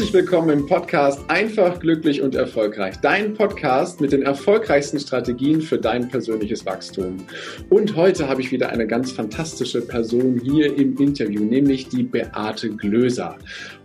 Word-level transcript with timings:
Herzlich 0.00 0.14
willkommen 0.14 0.48
im 0.60 0.66
Podcast 0.66 1.20
Einfach, 1.28 1.78
glücklich 1.78 2.22
und 2.22 2.34
erfolgreich. 2.34 2.96
Dein 3.02 3.34
Podcast 3.34 4.00
mit 4.00 4.12
den 4.12 4.22
erfolgreichsten 4.22 4.98
Strategien 4.98 5.60
für 5.60 5.76
dein 5.76 6.08
persönliches 6.08 6.64
Wachstum. 6.64 7.18
Und 7.68 7.96
heute 7.96 8.26
habe 8.26 8.40
ich 8.40 8.50
wieder 8.50 8.70
eine 8.70 8.86
ganz 8.86 9.12
fantastische 9.12 9.82
Person 9.82 10.40
hier 10.42 10.74
im 10.74 10.96
Interview, 10.96 11.44
nämlich 11.44 11.90
die 11.90 12.02
Beate 12.02 12.70
Glöser. 12.70 13.36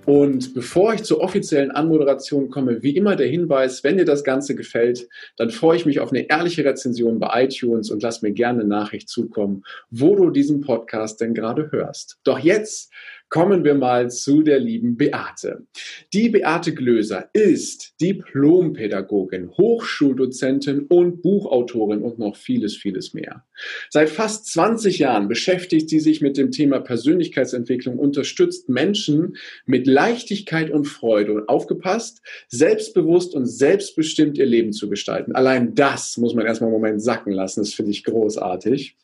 Und 0.06 0.54
bevor 0.54 0.94
ich 0.94 1.04
zur 1.04 1.20
offiziellen 1.20 1.72
Anmoderation 1.72 2.50
komme, 2.50 2.82
wie 2.82 2.96
immer 2.96 3.18
der 3.18 3.28
Hinweis, 3.28 3.84
wenn 3.84 3.98
dir 3.98 4.06
das 4.06 4.24
Ganze 4.24 4.56
gefällt, 4.56 5.10
dann 5.36 5.50
freue 5.50 5.76
ich 5.76 5.86
mich 5.86 6.00
auf 6.00 6.12
eine 6.12 6.30
ehrliche 6.30 6.64
Rezension 6.64 7.20
bei 7.20 7.44
iTunes 7.44 7.92
und 7.92 8.02
lass 8.04 8.22
mir 8.22 8.32
gerne 8.32 8.62
eine 8.62 8.70
Nachricht 8.70 9.10
zukommen, 9.10 9.64
wo 9.90 10.16
du 10.16 10.30
diesen 10.30 10.62
Podcast 10.62 11.20
denn 11.20 11.34
gerade 11.34 11.72
hörst. 11.72 12.20
Doch 12.24 12.40
jetzt 12.40 12.94
Kommen 13.30 13.64
wir 13.64 13.74
mal 13.74 14.12
zu 14.12 14.44
der 14.44 14.60
lieben 14.60 14.98
Beate. 14.98 15.66
Die 16.14 16.30
Beate 16.30 16.74
Glöser 16.74 17.30
ist 17.34 17.96
Diplompädagogin, 18.00 19.50
Hochschuldozentin 19.58 20.82
und 20.88 21.22
Buchautorin 21.24 22.02
und 22.02 22.20
noch 22.20 22.36
vieles, 22.36 22.78
vieles 22.78 23.14
mehr. 23.14 23.44
Seit 23.90 24.10
fast 24.10 24.46
20 24.54 25.00
Jahren 25.00 25.28
beschäftigt 25.28 25.90
sie 25.90 26.00
sich 26.00 26.22
mit 26.22 26.38
dem 26.38 26.52
Thema 26.52 26.80
Persönlichkeitsentwicklung, 26.80 27.98
unterstützt 27.98 28.70
Menschen 28.70 29.38
mit 29.66 29.88
Leichtigkeit 29.88 30.70
und 30.70 30.86
Freude 30.86 31.34
und 31.34 31.50
aufgepasst, 31.50 32.22
selbstbewusst 32.48 33.34
und 33.34 33.48
selbstbestimmt 33.48 34.38
ihr 34.38 34.46
Leben 34.46 34.72
zu 34.72 34.88
gestalten. 34.88 35.34
Allein 35.34 35.74
das 35.74 36.18
muss 36.18 36.36
man 36.36 36.46
erstmal 36.46 36.70
einen 36.70 36.80
Moment 36.80 37.02
sacken 37.02 37.34
lassen. 37.34 37.62
Das 37.62 37.74
finde 37.74 37.92
ich 37.92 38.04
großartig. 38.04 38.96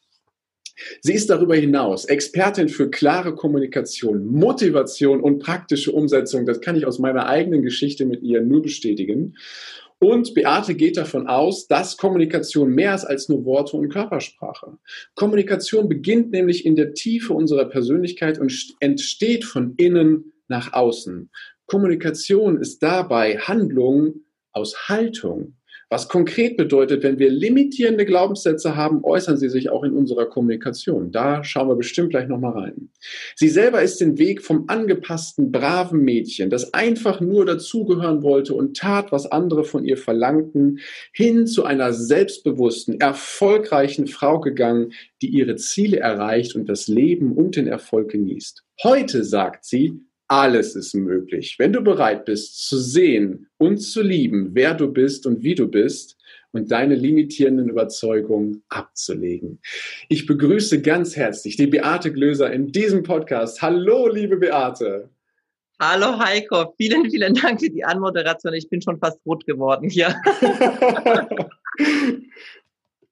Sie 1.01 1.13
ist 1.13 1.29
darüber 1.29 1.55
hinaus 1.55 2.05
Expertin 2.05 2.69
für 2.69 2.89
klare 2.89 3.35
Kommunikation, 3.35 4.25
Motivation 4.25 5.21
und 5.21 5.39
praktische 5.39 5.91
Umsetzung. 5.91 6.45
Das 6.45 6.61
kann 6.61 6.75
ich 6.75 6.85
aus 6.85 6.99
meiner 6.99 7.27
eigenen 7.27 7.61
Geschichte 7.61 8.05
mit 8.05 8.21
ihr 8.23 8.41
nur 8.41 8.61
bestätigen. 8.61 9.35
Und 9.99 10.33
Beate 10.33 10.73
geht 10.73 10.97
davon 10.97 11.27
aus, 11.27 11.67
dass 11.67 11.95
Kommunikation 11.95 12.73
mehr 12.73 12.95
ist 12.95 13.05
als 13.05 13.29
nur 13.29 13.45
Worte 13.45 13.77
und 13.77 13.89
Körpersprache. 13.89 14.77
Kommunikation 15.13 15.87
beginnt 15.87 16.31
nämlich 16.31 16.65
in 16.65 16.75
der 16.75 16.93
Tiefe 16.93 17.33
unserer 17.33 17.65
Persönlichkeit 17.65 18.39
und 18.39 18.51
entsteht 18.79 19.45
von 19.45 19.75
innen 19.77 20.33
nach 20.47 20.73
außen. 20.73 21.29
Kommunikation 21.67 22.59
ist 22.59 22.81
dabei 22.81 23.37
Handlung 23.37 24.21
aus 24.51 24.89
Haltung. 24.89 25.53
Was 25.93 26.07
konkret 26.07 26.55
bedeutet, 26.55 27.03
wenn 27.03 27.19
wir 27.19 27.29
limitierende 27.29 28.05
Glaubenssätze 28.05 28.77
haben, 28.77 29.03
äußern 29.03 29.35
sie 29.35 29.49
sich 29.49 29.69
auch 29.71 29.83
in 29.83 29.91
unserer 29.91 30.25
Kommunikation. 30.25 31.11
Da 31.11 31.43
schauen 31.43 31.67
wir 31.67 31.75
bestimmt 31.75 32.11
gleich 32.11 32.29
nochmal 32.29 32.53
rein. 32.53 32.91
Sie 33.35 33.49
selber 33.49 33.81
ist 33.81 33.99
den 33.99 34.17
Weg 34.17 34.41
vom 34.41 34.63
angepassten, 34.67 35.51
braven 35.51 35.99
Mädchen, 35.99 36.49
das 36.49 36.73
einfach 36.73 37.19
nur 37.19 37.45
dazugehören 37.45 38.23
wollte 38.23 38.53
und 38.53 38.77
tat, 38.77 39.11
was 39.11 39.29
andere 39.29 39.65
von 39.65 39.83
ihr 39.83 39.97
verlangten, 39.97 40.79
hin 41.11 41.45
zu 41.45 41.65
einer 41.65 41.91
selbstbewussten, 41.91 43.01
erfolgreichen 43.01 44.07
Frau 44.07 44.39
gegangen, 44.39 44.93
die 45.21 45.27
ihre 45.27 45.57
Ziele 45.57 45.99
erreicht 45.99 46.55
und 46.55 46.69
das 46.69 46.87
Leben 46.87 47.33
und 47.33 47.57
den 47.57 47.67
Erfolg 47.67 48.11
genießt. 48.11 48.63
Heute 48.81 49.25
sagt 49.25 49.65
sie, 49.65 49.99
alles 50.31 50.75
ist 50.77 50.95
möglich. 50.95 51.57
Wenn 51.59 51.73
du 51.73 51.81
bereit 51.81 52.23
bist 52.23 52.65
zu 52.65 52.77
sehen 52.77 53.49
und 53.57 53.79
zu 53.79 54.01
lieben, 54.01 54.51
wer 54.53 54.73
du 54.73 54.87
bist 54.87 55.27
und 55.27 55.43
wie 55.43 55.55
du 55.55 55.67
bist 55.67 56.17
und 56.53 56.71
deine 56.71 56.95
limitierenden 56.95 57.67
Überzeugungen 57.67 58.63
abzulegen. 58.69 59.59
Ich 60.07 60.25
begrüße 60.25 60.81
ganz 60.81 61.17
herzlich 61.17 61.57
die 61.57 61.67
Beate 61.67 62.13
Glöser 62.13 62.49
in 62.53 62.71
diesem 62.71 63.03
Podcast. 63.03 63.61
Hallo, 63.61 64.07
liebe 64.07 64.37
Beate. 64.37 65.09
Hallo 65.81 66.17
Heiko, 66.17 66.75
vielen, 66.77 67.11
vielen 67.11 67.33
Dank 67.33 67.59
für 67.59 67.69
die 67.69 67.83
Anmoderation. 67.83 68.53
Ich 68.53 68.69
bin 68.69 68.81
schon 68.81 68.99
fast 68.99 69.19
rot 69.25 69.45
geworden 69.45 69.89
hier. 69.89 70.15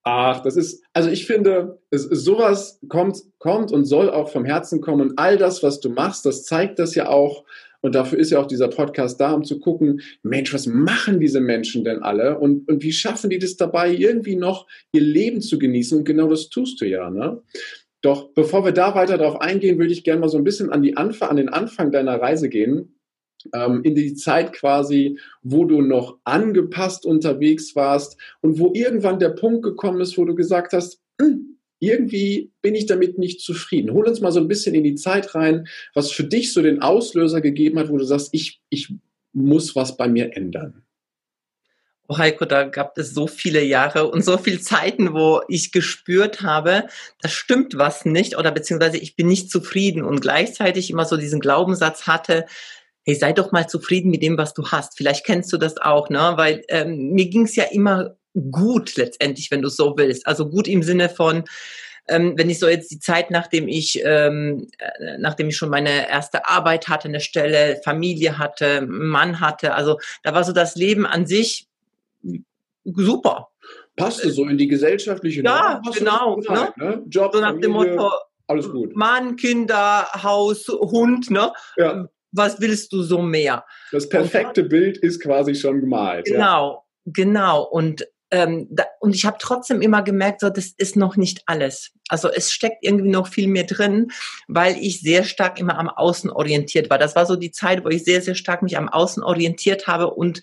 Ach, 0.02 0.40
das 0.40 0.56
ist, 0.56 0.82
also 0.94 1.10
ich 1.10 1.26
finde, 1.26 1.78
es, 1.90 2.02
sowas 2.02 2.80
kommt, 2.88 3.18
kommt 3.38 3.70
und 3.70 3.84
soll 3.84 4.08
auch 4.08 4.30
vom 4.30 4.44
Herzen 4.44 4.80
kommen. 4.80 5.10
Und 5.10 5.18
all 5.18 5.36
das, 5.36 5.62
was 5.62 5.80
du 5.80 5.90
machst, 5.90 6.24
das 6.24 6.44
zeigt 6.44 6.78
das 6.78 6.94
ja 6.94 7.08
auch. 7.08 7.44
Und 7.82 7.94
dafür 7.94 8.18
ist 8.18 8.30
ja 8.30 8.38
auch 8.40 8.46
dieser 8.46 8.68
Podcast 8.68 9.20
da, 9.20 9.32
um 9.32 9.44
zu 9.44 9.58
gucken, 9.58 10.00
Mensch, 10.22 10.52
was 10.52 10.66
machen 10.66 11.20
diese 11.20 11.40
Menschen 11.40 11.84
denn 11.84 12.02
alle? 12.02 12.38
Und, 12.38 12.68
und 12.68 12.82
wie 12.82 12.92
schaffen 12.92 13.30
die 13.30 13.38
das 13.38 13.56
dabei, 13.56 13.90
irgendwie 13.90 14.36
noch 14.36 14.66
ihr 14.92 15.02
Leben 15.02 15.40
zu 15.40 15.58
genießen? 15.58 15.98
Und 15.98 16.04
genau 16.04 16.28
das 16.28 16.48
tust 16.48 16.80
du 16.80 16.86
ja, 16.86 17.10
ne? 17.10 17.42
Doch 18.02 18.30
bevor 18.32 18.64
wir 18.64 18.72
da 18.72 18.94
weiter 18.94 19.18
darauf 19.18 19.42
eingehen, 19.42 19.78
würde 19.78 19.92
ich 19.92 20.04
gerne 20.04 20.20
mal 20.20 20.28
so 20.30 20.38
ein 20.38 20.44
bisschen 20.44 20.70
an, 20.70 20.82
die 20.82 20.96
Anf 20.96 21.20
an 21.22 21.36
den 21.36 21.50
Anfang 21.50 21.92
deiner 21.92 22.18
Reise 22.18 22.48
gehen 22.48 22.94
in 23.52 23.94
die 23.94 24.14
Zeit 24.14 24.52
quasi, 24.52 25.18
wo 25.42 25.64
du 25.64 25.82
noch 25.82 26.18
angepasst 26.24 27.06
unterwegs 27.06 27.74
warst 27.76 28.16
und 28.40 28.58
wo 28.58 28.72
irgendwann 28.74 29.18
der 29.18 29.30
Punkt 29.30 29.62
gekommen 29.62 30.00
ist, 30.00 30.18
wo 30.18 30.24
du 30.24 30.34
gesagt 30.34 30.72
hast, 30.72 31.00
hm, 31.20 31.58
irgendwie 31.80 32.52
bin 32.62 32.74
ich 32.74 32.86
damit 32.86 33.18
nicht 33.18 33.40
zufrieden. 33.40 33.92
Hol 33.92 34.06
uns 34.06 34.20
mal 34.20 34.32
so 34.32 34.40
ein 34.40 34.48
bisschen 34.48 34.74
in 34.74 34.84
die 34.84 34.94
Zeit 34.94 35.34
rein, 35.34 35.66
was 35.94 36.12
für 36.12 36.24
dich 36.24 36.52
so 36.52 36.62
den 36.62 36.82
Auslöser 36.82 37.40
gegeben 37.40 37.78
hat, 37.78 37.88
wo 37.88 37.96
du 37.96 38.04
sagst, 38.04 38.28
ich, 38.32 38.60
ich 38.68 38.92
muss 39.32 39.74
was 39.74 39.96
bei 39.96 40.06
mir 40.06 40.36
ändern. 40.36 40.82
Oh 42.12 42.18
Heiko, 42.18 42.44
da 42.44 42.64
gab 42.64 42.98
es 42.98 43.14
so 43.14 43.28
viele 43.28 43.62
Jahre 43.62 44.10
und 44.10 44.24
so 44.24 44.36
viele 44.36 44.58
Zeiten, 44.58 45.14
wo 45.14 45.42
ich 45.46 45.70
gespürt 45.70 46.42
habe, 46.42 46.88
da 47.22 47.28
stimmt 47.28 47.78
was 47.78 48.04
nicht 48.04 48.36
oder 48.36 48.50
beziehungsweise 48.50 48.98
ich 48.98 49.14
bin 49.14 49.28
nicht 49.28 49.48
zufrieden 49.48 50.02
und 50.02 50.20
gleichzeitig 50.20 50.90
immer 50.90 51.04
so 51.04 51.16
diesen 51.16 51.38
Glaubenssatz 51.38 52.08
hatte, 52.08 52.46
hey, 53.04 53.14
sei 53.14 53.32
doch 53.32 53.52
mal 53.52 53.68
zufrieden 53.68 54.10
mit 54.10 54.22
dem, 54.22 54.36
was 54.38 54.54
du 54.54 54.66
hast. 54.68 54.96
Vielleicht 54.96 55.24
kennst 55.24 55.52
du 55.52 55.56
das 55.56 55.78
auch, 55.78 56.10
ne? 56.10 56.32
Weil 56.36 56.62
ähm, 56.68 57.10
mir 57.12 57.28
ging 57.28 57.44
es 57.44 57.56
ja 57.56 57.64
immer 57.64 58.16
gut 58.50 58.96
letztendlich, 58.96 59.50
wenn 59.50 59.62
du 59.62 59.68
so 59.68 59.96
willst. 59.96 60.26
Also 60.26 60.48
gut 60.48 60.68
im 60.68 60.82
Sinne 60.82 61.08
von, 61.08 61.44
ähm, 62.08 62.34
wenn 62.36 62.50
ich 62.50 62.58
so 62.58 62.68
jetzt 62.68 62.90
die 62.90 62.98
Zeit, 62.98 63.30
nachdem 63.30 63.68
ich, 63.68 64.00
ähm, 64.04 64.68
äh, 64.78 65.18
nachdem 65.18 65.48
ich 65.48 65.56
schon 65.56 65.70
meine 65.70 66.08
erste 66.08 66.46
Arbeit 66.46 66.88
hatte, 66.88 67.08
eine 67.08 67.20
Stelle, 67.20 67.80
Familie 67.84 68.38
hatte, 68.38 68.82
Mann 68.82 69.40
hatte, 69.40 69.74
also 69.74 69.98
da 70.22 70.34
war 70.34 70.44
so 70.44 70.52
das 70.52 70.76
Leben 70.76 71.06
an 71.06 71.26
sich 71.26 71.68
super. 72.84 73.48
Passte 73.96 74.30
so 74.30 74.46
in 74.46 74.56
die 74.56 74.68
gesellschaftliche 74.68 75.42
Ja, 75.42 75.80
genau. 75.94 76.36
Gesagt, 76.36 76.76
ne? 76.78 76.84
ne? 76.84 77.02
Job, 77.08 77.32
so 77.32 77.40
nach 77.40 77.48
Familie, 77.48 77.68
dem 77.68 77.72
Motto, 77.72 78.10
alles 78.46 78.70
gut. 78.70 78.96
Mann, 78.96 79.36
Kinder, 79.36 80.08
Haus, 80.22 80.68
Hund, 80.68 81.30
ne? 81.30 81.52
Ja 81.76 82.08
was 82.32 82.60
willst 82.60 82.92
du 82.92 83.02
so 83.02 83.22
mehr? 83.22 83.64
Das 83.92 84.08
perfekte 84.08 84.62
und, 84.62 84.68
Bild 84.68 84.98
ist 84.98 85.20
quasi 85.20 85.54
schon 85.54 85.80
gemalt. 85.80 86.26
Genau, 86.26 86.84
ja. 87.04 87.12
genau. 87.12 87.62
Und 87.62 88.06
ähm, 88.30 88.68
da, 88.70 88.84
und 89.00 89.14
ich 89.14 89.24
habe 89.24 89.38
trotzdem 89.40 89.82
immer 89.82 90.02
gemerkt, 90.02 90.40
so 90.40 90.50
das 90.50 90.72
ist 90.76 90.96
noch 90.96 91.16
nicht 91.16 91.42
alles. 91.46 91.90
Also 92.08 92.28
es 92.28 92.52
steckt 92.52 92.78
irgendwie 92.82 93.10
noch 93.10 93.26
viel 93.26 93.48
mehr 93.48 93.64
drin, 93.64 94.12
weil 94.46 94.76
ich 94.80 95.00
sehr 95.00 95.24
stark 95.24 95.58
immer 95.58 95.78
am 95.78 95.88
Außen 95.88 96.30
orientiert 96.30 96.90
war. 96.90 96.98
Das 96.98 97.16
war 97.16 97.26
so 97.26 97.36
die 97.36 97.50
Zeit, 97.50 97.84
wo 97.84 97.88
ich 97.88 98.04
sehr, 98.04 98.22
sehr 98.22 98.36
stark 98.36 98.62
mich 98.62 98.76
am 98.76 98.88
Außen 98.88 99.22
orientiert 99.22 99.88
habe 99.88 100.10
und 100.10 100.42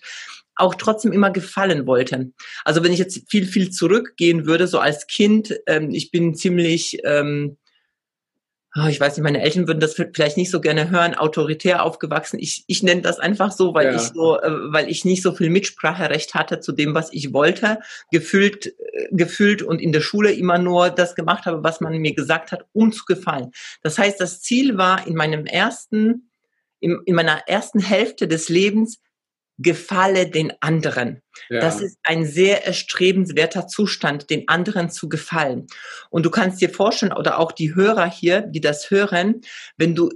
auch 0.54 0.74
trotzdem 0.74 1.12
immer 1.12 1.30
gefallen 1.30 1.86
wollte. 1.86 2.32
Also 2.64 2.82
wenn 2.82 2.92
ich 2.92 2.98
jetzt 2.98 3.30
viel, 3.30 3.46
viel 3.46 3.70
zurückgehen 3.70 4.44
würde, 4.44 4.66
so 4.66 4.80
als 4.80 5.06
Kind, 5.06 5.58
ähm, 5.66 5.90
ich 5.90 6.10
bin 6.10 6.34
ziemlich 6.34 6.98
ähm, 7.04 7.56
Oh, 8.76 8.86
ich 8.86 9.00
weiß 9.00 9.16
nicht, 9.16 9.24
meine 9.24 9.40
Eltern 9.40 9.66
würden 9.66 9.80
das 9.80 9.94
vielleicht 9.94 10.36
nicht 10.36 10.50
so 10.50 10.60
gerne 10.60 10.90
hören, 10.90 11.14
autoritär 11.14 11.82
aufgewachsen. 11.82 12.38
Ich, 12.38 12.64
ich 12.66 12.82
nenne 12.82 13.00
das 13.00 13.18
einfach 13.18 13.50
so, 13.50 13.72
weil 13.72 13.86
ja. 13.86 13.96
ich 13.96 14.02
so, 14.02 14.38
äh, 14.38 14.72
weil 14.72 14.90
ich 14.90 15.06
nicht 15.06 15.22
so 15.22 15.32
viel 15.32 15.48
Mitspracherecht 15.48 16.34
hatte 16.34 16.60
zu 16.60 16.72
dem, 16.72 16.94
was 16.94 17.10
ich 17.12 17.32
wollte, 17.32 17.78
gefühlt, 18.10 18.66
äh, 18.66 19.08
gefühlt 19.10 19.62
und 19.62 19.80
in 19.80 19.92
der 19.92 20.02
Schule 20.02 20.32
immer 20.32 20.58
nur 20.58 20.90
das 20.90 21.14
gemacht 21.14 21.46
habe, 21.46 21.64
was 21.64 21.80
man 21.80 21.96
mir 21.96 22.14
gesagt 22.14 22.52
hat, 22.52 22.66
um 22.72 22.92
zu 22.92 23.06
gefallen. 23.06 23.52
Das 23.82 23.98
heißt, 23.98 24.20
das 24.20 24.42
Ziel 24.42 24.76
war 24.76 25.06
in 25.06 25.14
meinem 25.14 25.46
ersten, 25.46 26.30
in, 26.78 27.00
in 27.06 27.14
meiner 27.14 27.48
ersten 27.48 27.80
Hälfte 27.80 28.28
des 28.28 28.50
Lebens, 28.50 28.98
gefalle 29.58 30.30
den 30.30 30.52
anderen. 30.60 31.22
Ja. 31.48 31.60
Das 31.60 31.80
ist 31.80 31.98
ein 32.04 32.24
sehr 32.24 32.66
erstrebenswerter 32.66 33.66
Zustand, 33.66 34.30
den 34.30 34.48
anderen 34.48 34.90
zu 34.90 35.08
gefallen. 35.08 35.66
Und 36.10 36.24
du 36.24 36.30
kannst 36.30 36.60
dir 36.60 36.70
vorstellen, 36.70 37.12
oder 37.12 37.38
auch 37.38 37.52
die 37.52 37.74
Hörer 37.74 38.10
hier, 38.10 38.42
die 38.42 38.60
das 38.60 38.90
hören, 38.90 39.40
wenn 39.76 39.94
du 39.94 40.10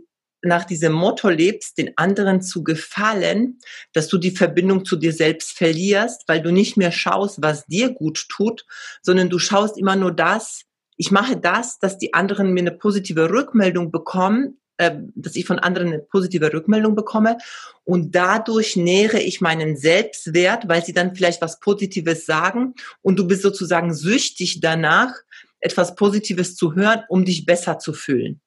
nach 0.44 0.64
diesem 0.64 0.92
Motto 0.92 1.28
lebst, 1.28 1.78
den 1.78 1.92
anderen 1.96 2.42
zu 2.42 2.64
gefallen, 2.64 3.58
dass 3.92 4.08
du 4.08 4.18
die 4.18 4.32
Verbindung 4.32 4.84
zu 4.84 4.96
dir 4.96 5.12
selbst 5.12 5.52
verlierst, 5.52 6.24
weil 6.26 6.42
du 6.42 6.50
nicht 6.50 6.76
mehr 6.76 6.90
schaust, 6.90 7.40
was 7.40 7.64
dir 7.66 7.90
gut 7.90 8.26
tut, 8.28 8.66
sondern 9.02 9.30
du 9.30 9.38
schaust 9.38 9.78
immer 9.78 9.94
nur 9.94 10.12
das, 10.12 10.64
ich 10.96 11.10
mache 11.10 11.36
das, 11.36 11.78
dass 11.78 11.98
die 11.98 12.14
anderen 12.14 12.52
mir 12.52 12.60
eine 12.60 12.72
positive 12.72 13.30
Rückmeldung 13.30 13.90
bekommen, 13.90 14.60
äh, 14.82 14.98
dass 15.14 15.36
ich 15.36 15.46
von 15.46 15.58
anderen 15.58 15.88
eine 15.88 15.98
positive 15.98 16.52
Rückmeldung 16.52 16.94
bekomme 16.94 17.38
und 17.84 18.14
dadurch 18.14 18.76
nähere 18.76 19.20
ich 19.20 19.40
meinen 19.40 19.76
Selbstwert, 19.76 20.68
weil 20.68 20.84
sie 20.84 20.92
dann 20.92 21.14
vielleicht 21.14 21.40
was 21.40 21.60
Positives 21.60 22.26
sagen 22.26 22.74
und 23.00 23.18
du 23.18 23.26
bist 23.26 23.42
sozusagen 23.42 23.94
süchtig 23.94 24.60
danach, 24.60 25.12
etwas 25.60 25.94
Positives 25.94 26.56
zu 26.56 26.74
hören, 26.74 27.02
um 27.08 27.24
dich 27.24 27.46
besser 27.46 27.78
zu 27.78 27.92
fühlen. 27.92 28.40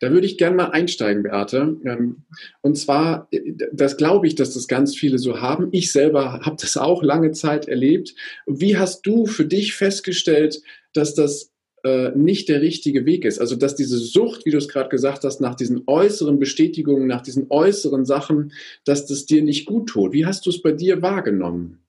Da 0.00 0.10
würde 0.10 0.26
ich 0.26 0.38
gerne 0.38 0.56
mal 0.56 0.70
einsteigen, 0.70 1.22
Beate. 1.22 1.76
Ähm, 1.84 2.24
und 2.60 2.76
zwar, 2.76 3.28
das 3.72 3.96
glaube 3.96 4.26
ich, 4.26 4.34
dass 4.34 4.54
das 4.54 4.68
ganz 4.68 4.96
viele 4.96 5.18
so 5.18 5.40
haben. 5.40 5.68
Ich 5.72 5.92
selber 5.92 6.40
habe 6.42 6.56
das 6.60 6.76
auch 6.76 7.02
lange 7.02 7.32
Zeit 7.32 7.68
erlebt. 7.68 8.14
Wie 8.46 8.76
hast 8.76 9.02
du 9.02 9.26
für 9.26 9.44
dich 9.44 9.74
festgestellt, 9.74 10.62
dass 10.92 11.14
das 11.14 11.49
äh, 11.84 12.10
nicht 12.16 12.48
der 12.48 12.60
richtige 12.60 13.06
Weg 13.06 13.24
ist? 13.24 13.38
Also, 13.40 13.56
dass 13.56 13.74
diese 13.74 13.98
Sucht, 13.98 14.46
wie 14.46 14.50
du 14.50 14.58
es 14.58 14.68
gerade 14.68 14.88
gesagt 14.88 15.24
hast, 15.24 15.40
nach 15.40 15.54
diesen 15.54 15.82
äußeren 15.86 16.38
Bestätigungen, 16.38 17.06
nach 17.06 17.22
diesen 17.22 17.46
äußeren 17.50 18.04
Sachen, 18.04 18.52
dass 18.84 19.06
das 19.06 19.26
dir 19.26 19.42
nicht 19.42 19.66
gut 19.66 19.88
tut. 19.88 20.12
Wie 20.12 20.26
hast 20.26 20.46
du 20.46 20.50
es 20.50 20.62
bei 20.62 20.72
dir 20.72 21.02
wahrgenommen? 21.02 21.80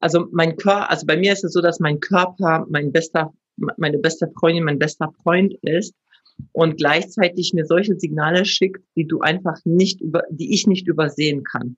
Also 0.00 0.26
mein 0.32 0.56
Körper, 0.56 0.90
also 0.90 1.06
bei 1.06 1.16
mir 1.16 1.32
ist 1.32 1.44
es 1.44 1.52
so, 1.52 1.60
dass 1.60 1.78
mein 1.78 2.00
Körper 2.00 2.66
mein 2.70 2.90
bester, 2.90 3.32
meine 3.76 3.98
beste 3.98 4.30
Freundin, 4.38 4.64
mein 4.64 4.78
bester 4.78 5.12
Freund 5.22 5.54
ist 5.62 5.94
und 6.52 6.78
gleichzeitig 6.78 7.52
mir 7.52 7.66
solche 7.66 7.98
Signale 7.98 8.44
schickt, 8.46 8.82
die 8.96 9.06
du 9.06 9.20
einfach 9.20 9.58
nicht 9.64 10.00
über, 10.00 10.22
die 10.30 10.54
ich 10.54 10.66
nicht 10.66 10.88
übersehen 10.88 11.44
kann. 11.44 11.76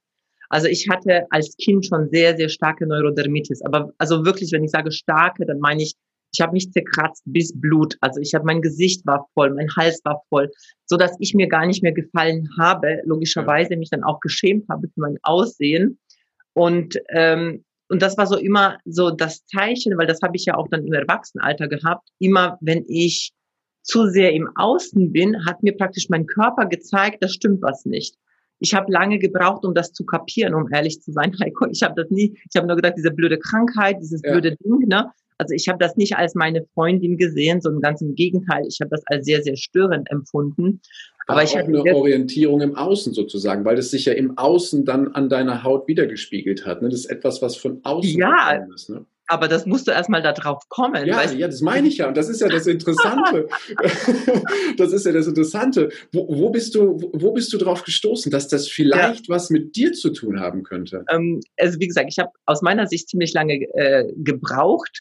Also 0.49 0.69
ich 0.69 0.89
hatte 0.91 1.27
als 1.31 1.57
Kind 1.57 1.87
schon 1.87 2.11
sehr, 2.11 2.37
sehr 2.37 2.51
starke 2.51 2.87
Neurodermitis. 2.87 3.63
Aber 3.63 3.93
also 3.97 4.27
wirklich, 4.27 4.53
wenn 4.53 4.63
ich 4.63 4.71
sage 4.71 4.93
starke, 4.93 5.47
dann 5.47 5.59
meine 5.59 5.83
ich, 5.83 5.95
ich 6.33 6.41
habe 6.41 6.53
mich 6.53 6.73
zerkratzt 6.73 7.23
bis 7.27 7.53
Blut. 7.55 7.97
Also 8.01 8.21
ich 8.21 8.35
habe 8.35 8.45
mein 8.45 8.63
Gesicht 8.63 9.07
war 9.07 9.29
voll, 9.35 9.55
mein 9.55 9.69
Hals 9.77 10.01
war 10.05 10.23
voll, 10.29 10.51
so 10.87 10.97
dass 10.97 11.17
ich 11.21 11.35
mir 11.35 11.47
gar 11.47 11.67
nicht 11.67 11.83
mehr 11.83 11.93
gefallen 11.93 12.49
habe. 12.59 13.03
Logischerweise 13.05 13.77
mich 13.77 13.91
dann 13.91 14.05
auch 14.05 14.21
geschämt 14.21 14.67
habe 14.69 14.89
für 14.89 15.01
mein 15.01 15.19
Aussehen. 15.23 15.99
Und 16.55 16.99
ähm, 17.11 17.65
und 17.89 18.01
das 18.01 18.17
war 18.17 18.27
so 18.27 18.39
immer 18.39 18.79
so 18.87 19.11
das 19.11 19.45
Zeichen, 19.45 19.99
weil 19.99 20.07
das 20.07 20.23
habe 20.23 20.35
ich 20.37 20.47
ja 20.47 20.57
auch 20.57 20.67
dann 20.69 20.87
im 20.87 20.95
Erwachsenenalter 20.95 21.69
gehabt. 21.69 22.09
Immer 22.19 22.57
wenn 22.63 22.87
ich 22.89 23.33
zu 23.83 24.07
sehr 24.07 24.33
im 24.33 24.49
Außen 24.55 25.13
bin, 25.13 25.45
hat 25.45 25.63
mir 25.63 25.77
praktisch 25.77 26.09
mein 26.09 26.27
Körper 26.27 26.67
gezeigt, 26.67 27.23
das 27.23 27.35
stimmt 27.35 27.61
was 27.61 27.85
nicht. 27.85 28.17
Ich 28.61 28.75
habe 28.75 28.91
lange 28.91 29.19
gebraucht, 29.19 29.65
um 29.67 29.75
das 29.75 29.93
zu 29.93 30.07
kapieren, 30.07 30.55
um 30.55 30.73
ehrlich 30.73 31.03
zu 31.03 31.13
sein, 31.13 31.35
Heiko. 31.43 31.67
Ich 31.67 31.83
habe 31.83 32.01
das 32.01 32.11
nie, 32.11 32.39
ich 32.49 32.57
habe 32.57 32.67
nur 32.67 32.77
gedacht, 32.77 32.95
diese 32.97 33.11
blöde 33.11 33.39
Krankheit, 33.39 33.99
dieses 34.01 34.23
ja. 34.25 34.33
blöde 34.33 34.57
Ding, 34.57 34.89
ne? 34.89 35.11
Also 35.43 35.55
ich 35.55 35.69
habe 35.69 35.79
das 35.79 35.97
nicht 35.97 36.17
als 36.17 36.35
meine 36.35 36.65
Freundin 36.75 37.17
gesehen, 37.17 37.61
sondern 37.61 37.83
ganz 37.83 38.01
im 38.01 38.15
Gegenteil. 38.15 38.63
Ich 38.69 38.79
habe 38.81 38.91
das 38.91 39.03
als 39.07 39.27
sehr, 39.27 39.43
sehr 39.43 39.57
störend 39.57 40.09
empfunden. 40.11 40.81
Aber, 41.27 41.39
Aber 41.39 41.43
ich 41.45 41.57
habe 41.57 41.67
eine 41.67 41.97
Orientierung 41.97 42.61
im 42.61 42.77
Außen 42.77 43.13
sozusagen, 43.13 43.65
weil 43.65 43.79
es 43.79 43.91
sich 43.91 44.05
ja 44.05 44.13
im 44.13 44.39
Außen 44.39 44.85
dann 44.85 45.09
an 45.09 45.29
deiner 45.29 45.65
Haut 45.65 45.89
wiedergespiegelt 45.89 46.65
hat. 46.65 46.83
Ne? 46.83 46.89
Das 46.89 47.01
ist 47.01 47.11
etwas, 47.11 47.43
was 47.43 47.57
von 47.57 47.81
außen 47.83 48.19
ja, 48.19 48.65
ist. 48.75 48.91
Ne? 48.91 49.05
aber 49.33 49.49
das 49.49 49.65
musst 49.65 49.87
du 49.87 49.93
erstmal 49.93 50.21
da 50.21 50.33
drauf 50.33 50.69
kommen. 50.69 51.07
Ja, 51.07 51.25
ja, 51.31 51.47
das 51.47 51.63
meine 51.63 51.89
ich 51.89 51.99
ja. 51.99 52.09
Und 52.09 52.17
das 52.17 52.29
ist 52.29 52.43
ja 52.43 52.49
das 52.49 52.67
Interessante. 52.67 53.49
das 54.77 54.93
ist 54.93 55.07
ja 55.07 55.13
das 55.13 55.27
Interessante. 55.27 55.89
Wo, 56.13 56.27
wo, 56.29 56.51
bist 56.51 56.75
du, 56.75 56.99
wo 57.15 57.33
bist 57.33 57.51
du 57.53 57.57
drauf 57.57 57.83
gestoßen, 57.83 58.31
dass 58.31 58.49
das 58.49 58.69
vielleicht 58.69 59.29
ja. 59.29 59.35
was 59.35 59.49
mit 59.49 59.75
dir 59.75 59.93
zu 59.95 60.11
tun 60.11 60.41
haben 60.41 60.65
könnte? 60.65 61.07
Ähm, 61.09 61.41
also 61.59 61.79
wie 61.81 61.87
gesagt, 61.87 62.09
ich 62.11 62.19
habe 62.19 62.31
aus 62.45 62.61
meiner 62.61 62.87
Sicht 62.87 63.09
ziemlich 63.09 63.33
lange 63.33 63.55
äh, 63.75 64.13
gebraucht. 64.17 65.01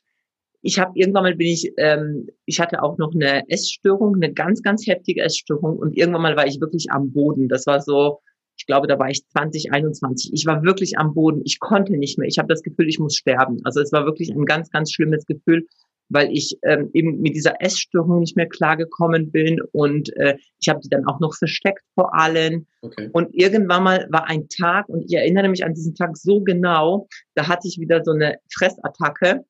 Ich 0.62 0.80
habe 0.80 0.92
irgendwann 0.96 1.24
mal 1.24 1.36
bin 1.36 1.48
ich, 1.48 1.72
ähm, 1.78 2.28
ich 2.46 2.60
hatte 2.60 2.84
auch 2.84 2.98
noch 2.98 3.14
eine 3.14 3.50
Essstörung, 3.50 4.16
eine 4.16 4.34
ganz, 4.34 4.62
ganz 4.62 4.86
heftige 4.86 5.22
Essstörung 5.22 5.78
und 5.78 5.98
irgendwann 5.98 6.22
mal 6.22 6.36
war 6.36 6.48
ich 6.48 6.62
wirklich 6.62 6.88
am 6.92 7.12
Boden. 7.12 7.48
Das 7.48 7.66
war 7.66 7.82
so, 7.82 8.20
ich 8.58 8.66
glaube, 8.68 8.88
da 8.88 9.00
war 9.00 9.10
ich 9.10 9.26
20, 9.28 9.74
21. 9.74 10.32
Ich 10.34 10.46
war 10.46 10.64
wirklich 10.64 10.98
am 10.98 11.14
Boden. 11.14 11.42
Ich 11.46 11.60
konnte 11.60 11.98
nicht 11.98 12.20
mehr. 12.20 12.28
Ich 12.28 12.38
habe 12.38 12.48
das 12.48 12.62
Gefühl, 12.62 12.90
ich 12.90 13.00
muss 13.00 13.16
sterben. 13.16 13.58
Also 13.64 13.82
es 13.82 13.92
war 13.92 14.06
wirklich 14.06 14.30
ein 14.30 14.46
ganz, 14.46 14.70
ganz 14.70 14.92
schlimmes 14.92 15.26
Gefühl, 15.26 15.66
weil 16.12 16.30
ich 16.32 16.58
ähm, 16.64 16.90
eben 16.94 17.22
mit 17.22 17.36
dieser 17.36 17.62
Essstörung 17.62 18.20
nicht 18.20 18.36
mehr 18.36 18.48
klargekommen 18.48 19.32
bin 19.32 19.62
und 19.72 20.16
äh, 20.18 20.38
ich 20.60 20.68
habe 20.68 20.82
die 20.82 20.90
dann 20.90 21.06
auch 21.08 21.20
noch 21.20 21.36
versteckt 21.36 21.84
vor 21.96 22.14
allen. 22.14 22.68
Okay. 22.82 23.10
Und 23.14 23.30
irgendwann 23.32 23.84
mal 23.84 24.08
war 24.10 24.28
ein 24.28 24.48
Tag 24.50 24.90
und 24.90 25.06
ich 25.06 25.14
erinnere 25.14 25.48
mich 25.48 25.64
an 25.64 25.74
diesen 25.74 25.96
Tag 25.96 26.18
so 26.18 26.42
genau. 26.42 27.08
Da 27.34 27.48
hatte 27.48 27.68
ich 27.68 27.80
wieder 27.80 28.04
so 28.04 28.12
eine 28.12 28.36
Fressattacke. 28.54 29.46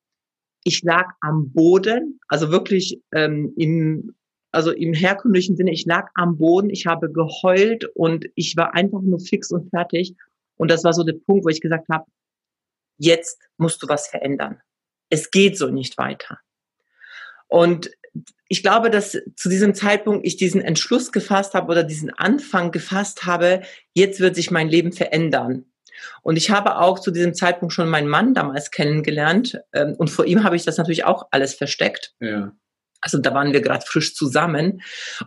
Ich 0.64 0.82
lag 0.82 1.10
am 1.20 1.52
Boden, 1.52 2.20
also 2.28 2.50
wirklich 2.50 3.00
ähm, 3.12 3.52
im 3.56 4.14
also 4.52 4.70
im 4.70 4.92
herkömmlichen 4.92 5.56
Sinne, 5.56 5.72
ich 5.72 5.86
lag 5.86 6.10
am 6.14 6.36
Boden, 6.36 6.68
ich 6.68 6.86
habe 6.86 7.10
geheult 7.10 7.86
und 7.94 8.26
ich 8.34 8.54
war 8.56 8.74
einfach 8.74 9.00
nur 9.00 9.18
fix 9.18 9.50
und 9.50 9.70
fertig. 9.70 10.14
Und 10.56 10.70
das 10.70 10.84
war 10.84 10.92
so 10.92 11.04
der 11.04 11.14
Punkt, 11.14 11.46
wo 11.46 11.48
ich 11.48 11.62
gesagt 11.62 11.88
habe, 11.90 12.04
jetzt 12.98 13.40
musst 13.56 13.82
du 13.82 13.88
was 13.88 14.08
verändern. 14.08 14.60
Es 15.08 15.30
geht 15.30 15.56
so 15.56 15.68
nicht 15.68 15.96
weiter. 15.96 16.38
Und 17.48 17.90
ich 18.48 18.62
glaube, 18.62 18.90
dass 18.90 19.18
zu 19.36 19.48
diesem 19.48 19.74
Zeitpunkt 19.74 20.26
ich 20.26 20.36
diesen 20.36 20.60
Entschluss 20.60 21.12
gefasst 21.12 21.54
habe 21.54 21.72
oder 21.72 21.82
diesen 21.82 22.10
Anfang 22.10 22.70
gefasst 22.70 23.24
habe, 23.24 23.62
jetzt 23.94 24.20
wird 24.20 24.36
sich 24.36 24.50
mein 24.50 24.68
Leben 24.68 24.92
verändern. 24.92 25.71
Und 26.22 26.36
ich 26.36 26.50
habe 26.50 26.78
auch 26.78 26.98
zu 26.98 27.10
diesem 27.10 27.34
Zeitpunkt 27.34 27.74
schon 27.74 27.88
meinen 27.88 28.08
Mann 28.08 28.34
damals 28.34 28.70
kennengelernt. 28.70 29.60
Ähm, 29.72 29.94
und 29.96 30.08
vor 30.08 30.24
ihm 30.24 30.44
habe 30.44 30.56
ich 30.56 30.64
das 30.64 30.78
natürlich 30.78 31.04
auch 31.04 31.28
alles 31.30 31.54
versteckt. 31.54 32.14
Ja. 32.20 32.52
Also 33.02 33.18
da 33.18 33.34
waren 33.34 33.52
wir 33.52 33.60
gerade 33.60 33.84
frisch 33.84 34.14
zusammen. 34.14 34.82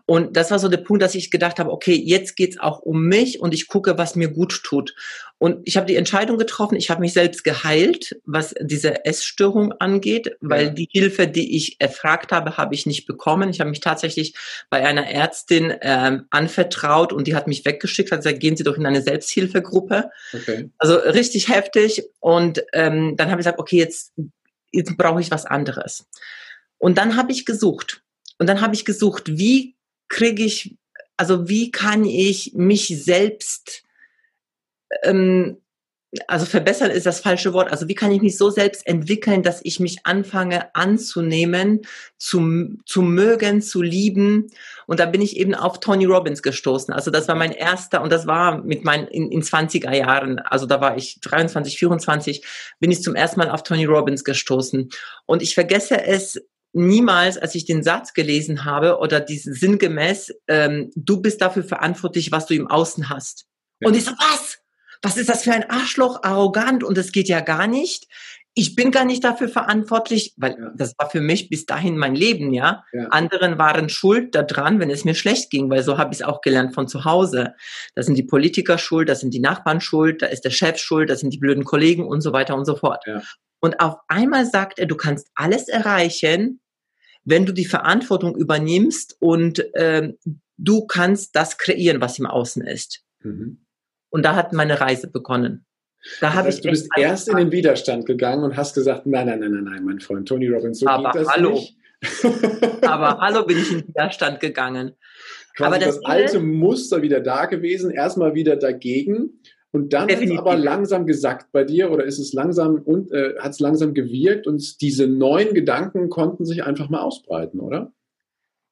Und 0.05 0.35
das 0.35 0.49
war 0.49 0.59
so 0.59 0.69
der 0.69 0.77
Punkt, 0.77 1.03
dass 1.03 1.13
ich 1.13 1.29
gedacht 1.29 1.59
habe, 1.59 1.71
okay, 1.71 1.93
jetzt 1.93 2.35
geht's 2.35 2.59
auch 2.59 2.79
um 2.79 3.03
mich 3.03 3.39
und 3.39 3.53
ich 3.53 3.67
gucke, 3.67 3.97
was 3.97 4.15
mir 4.15 4.29
gut 4.29 4.63
tut. 4.63 4.95
Und 5.37 5.67
ich 5.67 5.75
habe 5.75 5.85
die 5.85 5.97
Entscheidung 5.97 6.37
getroffen, 6.37 6.77
ich 6.77 6.89
habe 6.89 7.01
mich 7.01 7.11
selbst 7.11 7.43
geheilt, 7.43 8.15
was 8.25 8.55
diese 8.61 9.03
Essstörung 9.05 9.73
angeht, 9.73 10.37
weil 10.39 10.73
die 10.73 10.87
Hilfe, 10.89 11.27
die 11.27 11.57
ich 11.57 11.75
erfragt 11.79 12.31
habe, 12.31 12.55
habe 12.55 12.73
ich 12.73 12.85
nicht 12.85 13.05
bekommen. 13.05 13.49
Ich 13.49 13.59
habe 13.59 13.69
mich 13.69 13.81
tatsächlich 13.81 14.33
bei 14.69 14.85
einer 14.87 15.07
Ärztin 15.07 15.73
ähm, 15.81 16.25
anvertraut 16.29 17.11
und 17.11 17.27
die 17.27 17.35
hat 17.35 17.47
mich 17.47 17.65
weggeschickt, 17.65 18.11
hat 18.11 18.19
gesagt, 18.19 18.39
gehen 18.39 18.55
Sie 18.55 18.63
doch 18.63 18.77
in 18.77 18.85
eine 18.85 19.01
Selbsthilfegruppe. 19.01 20.09
Okay. 20.33 20.69
Also 20.77 20.95
richtig 20.95 21.49
heftig. 21.49 22.03
Und 22.21 22.63
ähm, 22.71 23.17
dann 23.17 23.29
habe 23.29 23.41
ich 23.41 23.45
gesagt, 23.45 23.59
okay, 23.59 23.77
jetzt, 23.77 24.13
jetzt 24.71 24.97
brauche 24.97 25.19
ich 25.19 25.31
was 25.31 25.45
anderes. 25.45 26.07
Und 26.77 26.97
dann 26.97 27.15
habe 27.15 27.31
ich 27.31 27.45
gesucht. 27.45 28.03
Und 28.37 28.47
dann 28.47 28.61
habe 28.61 28.75
ich 28.75 28.85
gesucht, 28.85 29.37
wie 29.37 29.75
kriege 30.07 30.43
ich, 30.43 30.77
also 31.17 31.47
wie 31.47 31.71
kann 31.71 32.05
ich 32.05 32.53
mich 32.53 33.03
selbst, 33.03 33.83
ähm, 35.03 35.57
also 36.27 36.45
verbessern 36.45 36.91
ist 36.91 37.05
das 37.05 37.19
falsche 37.19 37.51
Wort, 37.51 37.69
also 37.71 37.89
wie 37.89 37.95
kann 37.95 38.11
ich 38.11 38.21
mich 38.21 38.37
so 38.37 38.49
selbst 38.49 38.87
entwickeln, 38.87 39.43
dass 39.43 39.59
ich 39.63 39.81
mich 39.81 40.05
anfange 40.05 40.73
anzunehmen, 40.73 41.81
zu, 42.17 42.77
zu 42.85 43.01
mögen, 43.01 43.61
zu 43.61 43.81
lieben. 43.81 44.47
Und 44.87 45.01
da 45.01 45.07
bin 45.07 45.21
ich 45.21 45.35
eben 45.37 45.55
auf 45.55 45.81
Tony 45.81 46.05
Robbins 46.05 46.41
gestoßen. 46.41 46.93
Also 46.93 47.11
das 47.11 47.27
war 47.27 47.35
mein 47.35 47.51
erster, 47.51 48.01
und 48.01 48.11
das 48.11 48.27
war 48.27 48.63
mit 48.63 48.85
meinen 48.85 49.07
in, 49.07 49.29
in 49.29 49.41
20er 49.41 49.93
Jahren, 49.93 50.39
also 50.39 50.65
da 50.65 50.79
war 50.79 50.95
ich 50.97 51.19
23, 51.21 51.77
24, 51.77 52.45
bin 52.79 52.91
ich 52.91 53.01
zum 53.01 53.15
ersten 53.15 53.39
Mal 53.39 53.49
auf 53.49 53.63
Tony 53.63 53.85
Robbins 53.85 54.23
gestoßen. 54.23 54.89
Und 55.25 55.41
ich 55.41 55.53
vergesse 55.53 56.01
es 56.01 56.39
niemals, 56.75 57.37
als 57.37 57.55
ich 57.55 57.65
den 57.65 57.83
Satz 57.83 58.13
gelesen 58.13 58.65
habe 58.65 58.99
oder 58.99 59.21
diesen 59.21 59.53
sinngemäß, 59.53 60.33
ähm, 60.47 60.91
du 60.95 61.21
bist 61.21 61.41
dafür 61.41 61.63
verantwortlich, 61.63 62.31
was 62.31 62.45
du 62.45 62.53
im 62.53 62.67
Außen 62.67 63.09
hast. 63.09 63.45
Ja. 63.79 63.87
Und 63.87 63.95
ich 63.95 64.03
so, 64.03 64.11
was? 64.11 64.59
Was 65.01 65.17
ist 65.17 65.29
das 65.29 65.43
für 65.43 65.53
ein 65.53 65.69
Arschloch, 65.69 66.23
arrogant 66.23 66.83
und 66.83 66.97
das 66.97 67.11
geht 67.11 67.29
ja 67.29 67.39
gar 67.39 67.67
nicht. 67.67 68.07
Ich 68.57 68.75
bin 68.75 68.91
gar 68.91 69.05
nicht 69.05 69.23
dafür 69.23 69.49
verantwortlich, 69.49 70.33
weil 70.37 70.71
das 70.75 70.93
war 70.97 71.09
für 71.09 71.19
mich 71.19 71.49
bis 71.49 71.65
dahin 71.65 71.97
mein 71.97 72.15
Leben, 72.15 72.53
ja? 72.53 72.83
ja. 72.93 73.07
Anderen 73.09 73.57
waren 73.57 73.89
schuld 73.89 74.33
daran, 74.33 74.79
wenn 74.79 74.89
es 74.89 75.03
mir 75.03 75.13
schlecht 75.13 75.49
ging, 75.49 75.69
weil 75.69 75.83
so 75.83 75.97
habe 75.97 76.13
ich 76.13 76.21
es 76.21 76.25
auch 76.25 76.41
gelernt 76.41 76.73
von 76.73 76.87
zu 76.87 77.05
Hause. 77.05 77.53
Da 77.95 78.03
sind 78.03 78.15
die 78.15 78.23
Politiker 78.23 78.77
schuld, 78.77 79.09
da 79.09 79.15
sind 79.15 79.33
die 79.33 79.41
Nachbarn 79.41 79.81
schuld, 79.81 80.21
da 80.21 80.27
ist 80.27 80.45
der 80.45 80.51
Chef 80.51 80.77
schuld, 80.77 81.09
da 81.09 81.15
sind 81.15 81.31
die 81.31 81.37
blöden 81.37 81.65
Kollegen 81.65 82.05
und 82.05 82.21
so 82.21 82.31
weiter 82.33 82.55
und 82.55 82.65
so 82.65 82.75
fort. 82.75 83.03
Ja. 83.05 83.21
Und 83.59 83.79
auf 83.79 83.95
einmal 84.07 84.45
sagt 84.45 84.79
er, 84.79 84.85
du 84.85 84.95
kannst 84.95 85.29
alles 85.35 85.67
erreichen, 85.67 86.61
wenn 87.25 87.45
du 87.45 87.51
die 87.51 87.65
Verantwortung 87.65 88.35
übernimmst 88.35 89.17
und 89.19 89.65
ähm, 89.73 90.17
du 90.57 90.85
kannst 90.85 91.35
das 91.35 91.57
kreieren, 91.57 91.99
was 91.99 92.19
im 92.19 92.27
Außen 92.27 92.65
ist. 92.65 93.03
Mhm. 93.21 93.65
Und 94.09 94.23
da 94.23 94.35
hat 94.35 94.53
meine 94.53 94.79
Reise 94.79 95.09
begonnen. 95.09 95.65
Da 96.21 96.27
das 96.27 96.35
heißt, 96.35 96.57
ich 96.59 96.63
du 96.63 96.69
bist 96.69 96.89
erst 96.95 97.27
in 97.27 97.37
den 97.37 97.51
Widerstand 97.51 98.05
gegangen 98.05 98.43
und 98.43 98.55
hast 98.55 98.75
gesagt, 98.75 99.07
nein, 99.07 99.25
nein, 99.25 99.39
nein, 99.39 99.51
nein, 99.51 99.63
nein, 99.63 99.83
mein 99.83 99.99
Freund 99.99 100.27
Tony 100.27 100.47
Robbins, 100.47 100.79
so 100.79 100.87
Aber 100.87 101.11
geht 101.11 101.23
das 101.23 101.29
hallo. 101.29 101.51
nicht. 101.51 101.75
Aber 102.83 103.19
hallo 103.19 103.45
bin 103.45 103.57
ich 103.57 103.71
in 103.71 103.79
den 103.79 103.87
Widerstand 103.87 104.39
gegangen. 104.39 104.95
Quasi 105.55 105.75
aber 105.75 105.79
das, 105.85 105.95
das 105.95 106.05
alte 106.05 106.39
Muster 106.39 107.01
wieder 107.01 107.21
da 107.21 107.45
gewesen, 107.45 107.89
erstmal 107.89 108.35
wieder 108.35 108.57
dagegen 108.57 109.39
und 109.75 109.91
dann 109.91 110.07
ist 110.07 110.21
es 110.21 110.37
aber 110.37 110.55
langsam 110.55 111.05
gesackt 111.05 111.51
bei 111.51 111.65
dir 111.65 111.91
oder 111.91 112.05
ist 112.05 112.17
es 112.17 112.31
langsam 112.31 112.75
und 112.75 113.11
äh, 113.11 113.33
hat 113.39 113.51
es 113.51 113.59
langsam 113.59 113.93
gewirkt 113.93 114.47
und 114.47 114.79
diese 114.79 115.05
neuen 115.05 115.53
Gedanken 115.53 116.07
konnten 116.07 116.45
sich 116.45 116.63
einfach 116.63 116.87
mal 116.87 117.01
ausbreiten, 117.01 117.59
oder? 117.59 117.91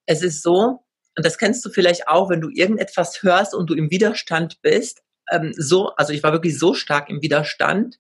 Es 0.06 0.24
ist 0.24 0.42
so, 0.42 0.80
und 1.18 1.26
das 1.26 1.38
kennst 1.38 1.66
du 1.66 1.70
vielleicht 1.70 2.08
auch, 2.08 2.30
wenn 2.30 2.40
du 2.40 2.48
irgendetwas 2.50 3.22
hörst 3.22 3.54
und 3.54 3.70
du 3.70 3.74
im 3.74 3.92
Widerstand 3.92 4.62
bist, 4.62 5.04
ähm, 5.30 5.52
so, 5.58 5.90
also 5.98 6.14
ich 6.14 6.24
war 6.24 6.32
wirklich 6.32 6.58
so 6.58 6.74
stark 6.74 7.10
im 7.10 7.22
Widerstand. 7.22 8.00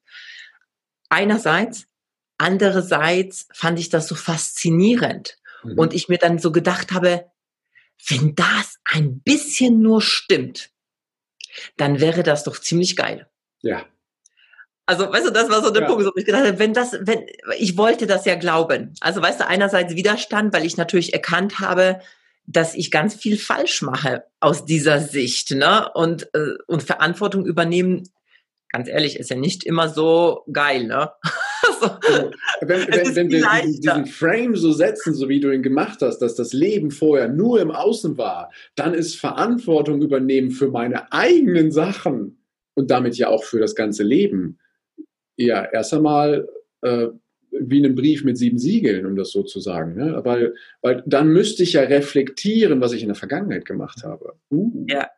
Einerseits, 1.09 1.87
andererseits 2.37 3.49
fand 3.51 3.79
ich 3.79 3.89
das 3.89 4.07
so 4.07 4.15
faszinierend 4.15 5.39
mhm. 5.65 5.77
und 5.77 5.93
ich 5.93 6.07
mir 6.07 6.19
dann 6.19 6.39
so 6.39 6.53
gedacht 6.53 6.93
habe, 6.93 7.25
wenn 8.07 8.33
das 8.33 8.79
ein 8.85 9.19
bisschen 9.19 9.81
nur 9.81 10.01
stimmt, 10.01 10.72
dann 11.77 11.99
wäre 11.99 12.23
das 12.23 12.43
doch 12.43 12.59
ziemlich 12.59 12.95
geil. 12.95 13.27
Ja. 13.61 13.85
Also, 14.85 15.11
weißt 15.11 15.27
du, 15.27 15.31
das 15.31 15.49
war 15.49 15.63
so 15.63 15.71
der 15.71 15.83
ja. 15.83 15.87
Punkt, 15.87 16.05
wo 16.05 16.11
ich 16.15 16.25
gedacht 16.25 16.45
habe, 16.45 16.59
wenn 16.59 16.73
das, 16.73 16.97
wenn, 17.01 17.25
ich 17.57 17.77
wollte 17.77 18.05
das 18.05 18.25
ja 18.25 18.35
glauben. 18.35 18.93
Also, 18.99 19.21
weißt 19.21 19.39
du, 19.39 19.47
einerseits 19.47 19.95
Widerstand, 19.95 20.53
weil 20.53 20.65
ich 20.65 20.75
natürlich 20.75 21.13
erkannt 21.13 21.59
habe, 21.59 22.01
dass 22.45 22.75
ich 22.75 22.91
ganz 22.91 23.15
viel 23.15 23.37
falsch 23.37 23.81
mache 23.81 24.25
aus 24.41 24.65
dieser 24.65 24.99
Sicht, 24.99 25.51
ne? 25.51 25.89
Und, 25.93 26.33
äh, 26.33 26.55
und 26.67 26.83
Verantwortung 26.83 27.45
übernehmen, 27.45 28.09
ganz 28.69 28.89
ehrlich, 28.89 29.17
ist 29.17 29.29
ja 29.29 29.37
nicht 29.37 29.63
immer 29.63 29.87
so 29.87 30.43
geil, 30.51 30.85
ne? 30.85 31.11
also, 31.83 32.31
wenn, 32.61 32.81
wenn, 32.87 33.15
wenn 33.15 33.31
wir 33.31 33.61
diesen, 33.63 33.81
diesen, 33.81 34.05
Frame 34.05 34.55
so 34.55 34.71
setzen, 34.71 35.13
so 35.13 35.29
wie 35.29 35.39
du 35.39 35.51
ihn 35.51 35.63
gemacht 35.63 35.99
hast, 36.01 36.19
dass 36.19 36.35
das 36.35 36.53
Leben 36.53 36.91
vorher 36.91 37.27
nur 37.27 37.61
im 37.61 37.71
Außen 37.71 38.17
war, 38.17 38.51
dann 38.75 38.93
ist 38.93 39.19
Verantwortung 39.19 40.01
übernehmen 40.01 40.51
für 40.51 40.69
meine 40.69 41.11
eigenen 41.11 41.71
Sachen 41.71 42.43
und 42.75 42.91
damit 42.91 43.17
ja 43.17 43.29
auch 43.29 43.43
für 43.43 43.59
das 43.59 43.75
ganze 43.75 44.03
Leben 44.03 44.59
ja 45.37 45.63
erst 45.63 45.93
einmal 45.93 46.47
äh, 46.81 47.07
wie 47.59 47.83
einen 47.83 47.95
Brief 47.95 48.23
mit 48.23 48.37
sieben 48.37 48.57
Siegeln, 48.57 49.05
um 49.05 49.15
das 49.15 49.31
so 49.31 49.43
zu 49.43 49.59
sagen. 49.59 49.95
Ne? 49.95 50.21
Weil, 50.23 50.55
weil 50.81 51.03
dann 51.05 51.27
müsste 51.27 51.63
ich 51.63 51.73
ja 51.73 51.81
reflektieren, 51.81 52.81
was 52.81 52.93
ich 52.93 53.01
in 53.01 53.09
der 53.09 53.15
Vergangenheit 53.15 53.65
gemacht 53.65 54.03
habe. 54.03 54.33
Uh. 54.49 54.85
Ja, 54.89 55.09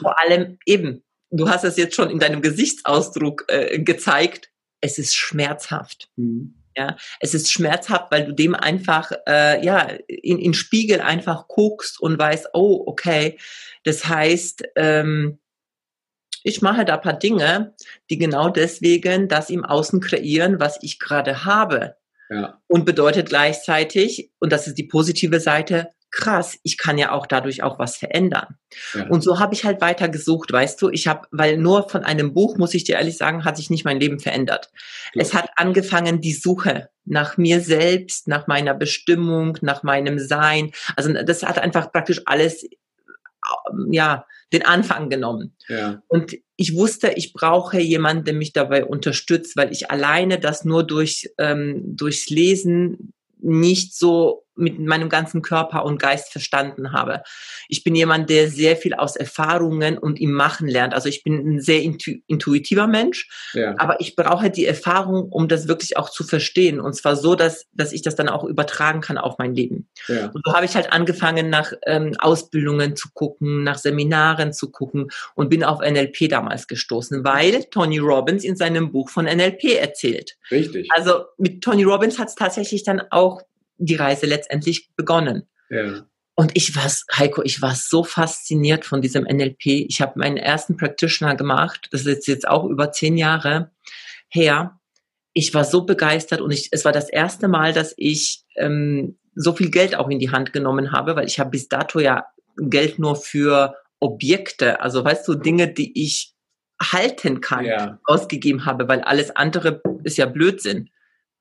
vor 0.00 0.16
allem 0.22 0.58
eben, 0.64 1.02
du 1.30 1.48
hast 1.48 1.64
es 1.64 1.76
jetzt 1.76 1.94
schon 1.94 2.10
in 2.10 2.18
deinem 2.18 2.40
Gesichtsausdruck 2.40 3.44
äh, 3.48 3.78
gezeigt, 3.78 4.50
es 4.80 4.98
ist 4.98 5.14
schmerzhaft. 5.14 6.08
Mhm. 6.16 6.54
Ja, 6.76 6.96
es 7.20 7.32
ist 7.32 7.50
schmerzhaft, 7.50 8.10
weil 8.10 8.26
du 8.26 8.32
dem 8.32 8.54
einfach, 8.54 9.10
äh, 9.26 9.64
ja, 9.64 9.88
in, 10.08 10.38
in 10.38 10.52
Spiegel 10.52 11.00
einfach 11.00 11.48
guckst 11.48 11.98
und 11.98 12.18
weißt, 12.18 12.50
oh, 12.52 12.84
okay, 12.86 13.38
das 13.84 14.06
heißt, 14.06 14.64
ähm, 14.76 15.38
ich 16.42 16.60
mache 16.60 16.84
da 16.84 16.98
paar 16.98 17.18
Dinge, 17.18 17.74
die 18.10 18.18
genau 18.18 18.50
deswegen 18.50 19.26
das 19.26 19.48
im 19.48 19.64
Außen 19.64 20.00
kreieren, 20.00 20.60
was 20.60 20.78
ich 20.82 20.98
gerade 20.98 21.46
habe. 21.46 21.96
Ja. 22.28 22.60
Und 22.66 22.84
bedeutet 22.84 23.30
gleichzeitig, 23.30 24.30
und 24.38 24.52
das 24.52 24.66
ist 24.66 24.76
die 24.76 24.84
positive 24.84 25.40
Seite, 25.40 25.90
krass, 26.16 26.58
ich 26.62 26.78
kann 26.78 26.96
ja 26.96 27.12
auch 27.12 27.26
dadurch 27.26 27.62
auch 27.62 27.78
was 27.78 27.98
verändern. 27.98 28.56
Ja. 28.94 29.06
Und 29.08 29.22
so 29.22 29.38
habe 29.38 29.52
ich 29.52 29.66
halt 29.66 29.82
weiter 29.82 30.08
gesucht, 30.08 30.50
weißt 30.50 30.80
du, 30.80 30.88
ich 30.88 31.06
habe, 31.06 31.28
weil 31.30 31.58
nur 31.58 31.90
von 31.90 32.04
einem 32.04 32.32
Buch, 32.32 32.56
muss 32.56 32.72
ich 32.72 32.84
dir 32.84 32.96
ehrlich 32.96 33.18
sagen, 33.18 33.44
hat 33.44 33.58
sich 33.58 33.68
nicht 33.68 33.84
mein 33.84 34.00
Leben 34.00 34.18
verändert. 34.18 34.70
Ja. 35.12 35.22
Es 35.22 35.34
hat 35.34 35.50
angefangen, 35.56 36.22
die 36.22 36.32
Suche 36.32 36.88
nach 37.04 37.36
mir 37.36 37.60
selbst, 37.60 38.28
nach 38.28 38.46
meiner 38.46 38.72
Bestimmung, 38.72 39.58
nach 39.60 39.82
meinem 39.82 40.18
Sein. 40.18 40.72
Also 40.96 41.12
das 41.12 41.42
hat 41.42 41.58
einfach 41.58 41.92
praktisch 41.92 42.22
alles, 42.24 42.66
ja, 43.90 44.24
den 44.54 44.64
Anfang 44.64 45.10
genommen. 45.10 45.54
Ja. 45.68 46.02
Und 46.08 46.34
ich 46.56 46.74
wusste, 46.74 47.12
ich 47.14 47.34
brauche 47.34 47.78
jemanden, 47.78 48.24
der 48.24 48.34
mich 48.34 48.54
dabei 48.54 48.86
unterstützt, 48.86 49.54
weil 49.56 49.70
ich 49.70 49.90
alleine 49.90 50.40
das 50.40 50.64
nur 50.64 50.82
durch, 50.82 51.28
ähm, 51.36 51.82
durchs 51.94 52.30
Lesen 52.30 53.12
nicht 53.38 53.94
so 53.94 54.45
mit 54.56 54.78
meinem 54.78 55.08
ganzen 55.08 55.42
Körper 55.42 55.84
und 55.84 56.00
Geist 56.00 56.32
verstanden 56.32 56.92
habe. 56.92 57.22
Ich 57.68 57.84
bin 57.84 57.94
jemand, 57.94 58.30
der 58.30 58.48
sehr 58.48 58.76
viel 58.76 58.94
aus 58.94 59.16
Erfahrungen 59.16 59.98
und 59.98 60.20
im 60.20 60.32
Machen 60.32 60.68
lernt. 60.68 60.94
Also 60.94 61.08
ich 61.08 61.22
bin 61.22 61.56
ein 61.56 61.60
sehr 61.60 61.82
intu 61.82 62.12
intuitiver 62.26 62.86
Mensch, 62.86 63.28
ja. 63.52 63.74
aber 63.78 64.00
ich 64.00 64.16
brauche 64.16 64.50
die 64.50 64.66
Erfahrung, 64.66 65.28
um 65.30 65.48
das 65.48 65.68
wirklich 65.68 65.96
auch 65.96 66.10
zu 66.10 66.24
verstehen. 66.24 66.80
Und 66.80 66.94
zwar 66.94 67.16
so, 67.16 67.34
dass, 67.34 67.66
dass 67.72 67.92
ich 67.92 68.02
das 68.02 68.14
dann 68.14 68.28
auch 68.28 68.44
übertragen 68.44 69.00
kann 69.00 69.18
auf 69.18 69.38
mein 69.38 69.54
Leben. 69.54 69.88
Ja. 70.08 70.26
Und 70.26 70.42
so 70.44 70.52
habe 70.54 70.64
ich 70.64 70.74
halt 70.74 70.92
angefangen, 70.92 71.50
nach 71.50 71.72
ähm, 71.86 72.14
Ausbildungen 72.18 72.96
zu 72.96 73.08
gucken, 73.12 73.64
nach 73.64 73.78
Seminaren 73.78 74.52
zu 74.52 74.70
gucken 74.70 75.08
und 75.34 75.48
bin 75.50 75.64
auf 75.64 75.80
NLP 75.80 76.28
damals 76.28 76.66
gestoßen, 76.66 77.24
weil 77.24 77.64
Tony 77.64 77.98
Robbins 77.98 78.44
in 78.44 78.56
seinem 78.56 78.92
Buch 78.92 79.10
von 79.10 79.26
NLP 79.26 79.76
erzählt. 79.78 80.36
Richtig. 80.50 80.88
Also 80.94 81.24
mit 81.38 81.62
Tony 81.62 81.84
Robbins 81.84 82.18
hat 82.18 82.28
es 82.28 82.34
tatsächlich 82.34 82.84
dann 82.84 83.02
auch 83.10 83.42
die 83.78 83.94
Reise 83.94 84.26
letztendlich 84.26 84.90
begonnen. 84.96 85.48
Ja. 85.70 86.06
Und 86.34 86.52
ich 86.54 86.76
war, 86.76 86.90
Heiko, 87.16 87.42
ich 87.42 87.62
war 87.62 87.74
so 87.74 88.04
fasziniert 88.04 88.84
von 88.84 89.00
diesem 89.00 89.24
NLP. 89.24 89.66
Ich 89.88 90.02
habe 90.02 90.18
meinen 90.18 90.36
ersten 90.36 90.76
Practitioner 90.76 91.34
gemacht. 91.34 91.88
Das 91.92 92.04
ist 92.04 92.26
jetzt, 92.26 92.46
auch 92.46 92.64
über 92.64 92.92
zehn 92.92 93.16
Jahre 93.16 93.70
her. 94.28 94.78
Ich 95.32 95.54
war 95.54 95.64
so 95.64 95.84
begeistert 95.84 96.42
und 96.42 96.50
ich, 96.50 96.68
es 96.72 96.84
war 96.84 96.92
das 96.92 97.08
erste 97.08 97.48
Mal, 97.48 97.72
dass 97.72 97.94
ich 97.96 98.44
ähm, 98.56 99.18
so 99.34 99.54
viel 99.54 99.70
Geld 99.70 99.94
auch 99.96 100.08
in 100.08 100.18
die 100.18 100.30
Hand 100.30 100.52
genommen 100.52 100.92
habe, 100.92 101.16
weil 101.16 101.26
ich 101.26 101.40
habe 101.40 101.50
bis 101.50 101.68
dato 101.68 102.00
ja 102.00 102.26
Geld 102.58 102.98
nur 102.98 103.16
für 103.16 103.74
Objekte, 104.00 104.80
also 104.80 105.04
weißt 105.04 105.26
du, 105.28 105.34
Dinge, 105.34 105.68
die 105.72 106.02
ich 106.02 106.34
halten 106.80 107.40
kann, 107.40 107.64
ja. 107.64 107.98
ausgegeben 108.04 108.66
habe, 108.66 108.88
weil 108.88 109.00
alles 109.00 109.34
andere 109.34 109.80
ist 110.04 110.18
ja 110.18 110.26
Blödsinn. 110.26 110.90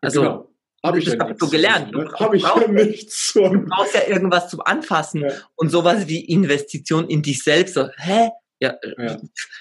Also 0.02 0.22
genau. 0.22 0.55
Habe 0.86 1.00
ich 1.00 1.06
das 1.06 1.16
ja 1.16 1.36
so 1.38 1.48
gelernt. 1.50 1.92
Ne? 1.92 2.10
Habe 2.20 2.38
ich 2.38 2.44
ja. 2.44 2.54
Du 2.56 3.66
brauchst 3.66 3.96
ja 3.96 4.08
irgendwas 4.08 4.50
zum 4.50 4.62
Anfassen. 4.62 5.22
Ja. 5.22 5.32
Und 5.56 5.70
sowas 5.70 6.08
wie 6.08 6.24
Investition 6.24 7.08
in 7.10 7.22
dich 7.22 7.44
selbst. 7.44 7.74
So, 7.74 7.90
hä? 7.98 8.30
Ja, 8.62 8.74
ja, 8.98 9.18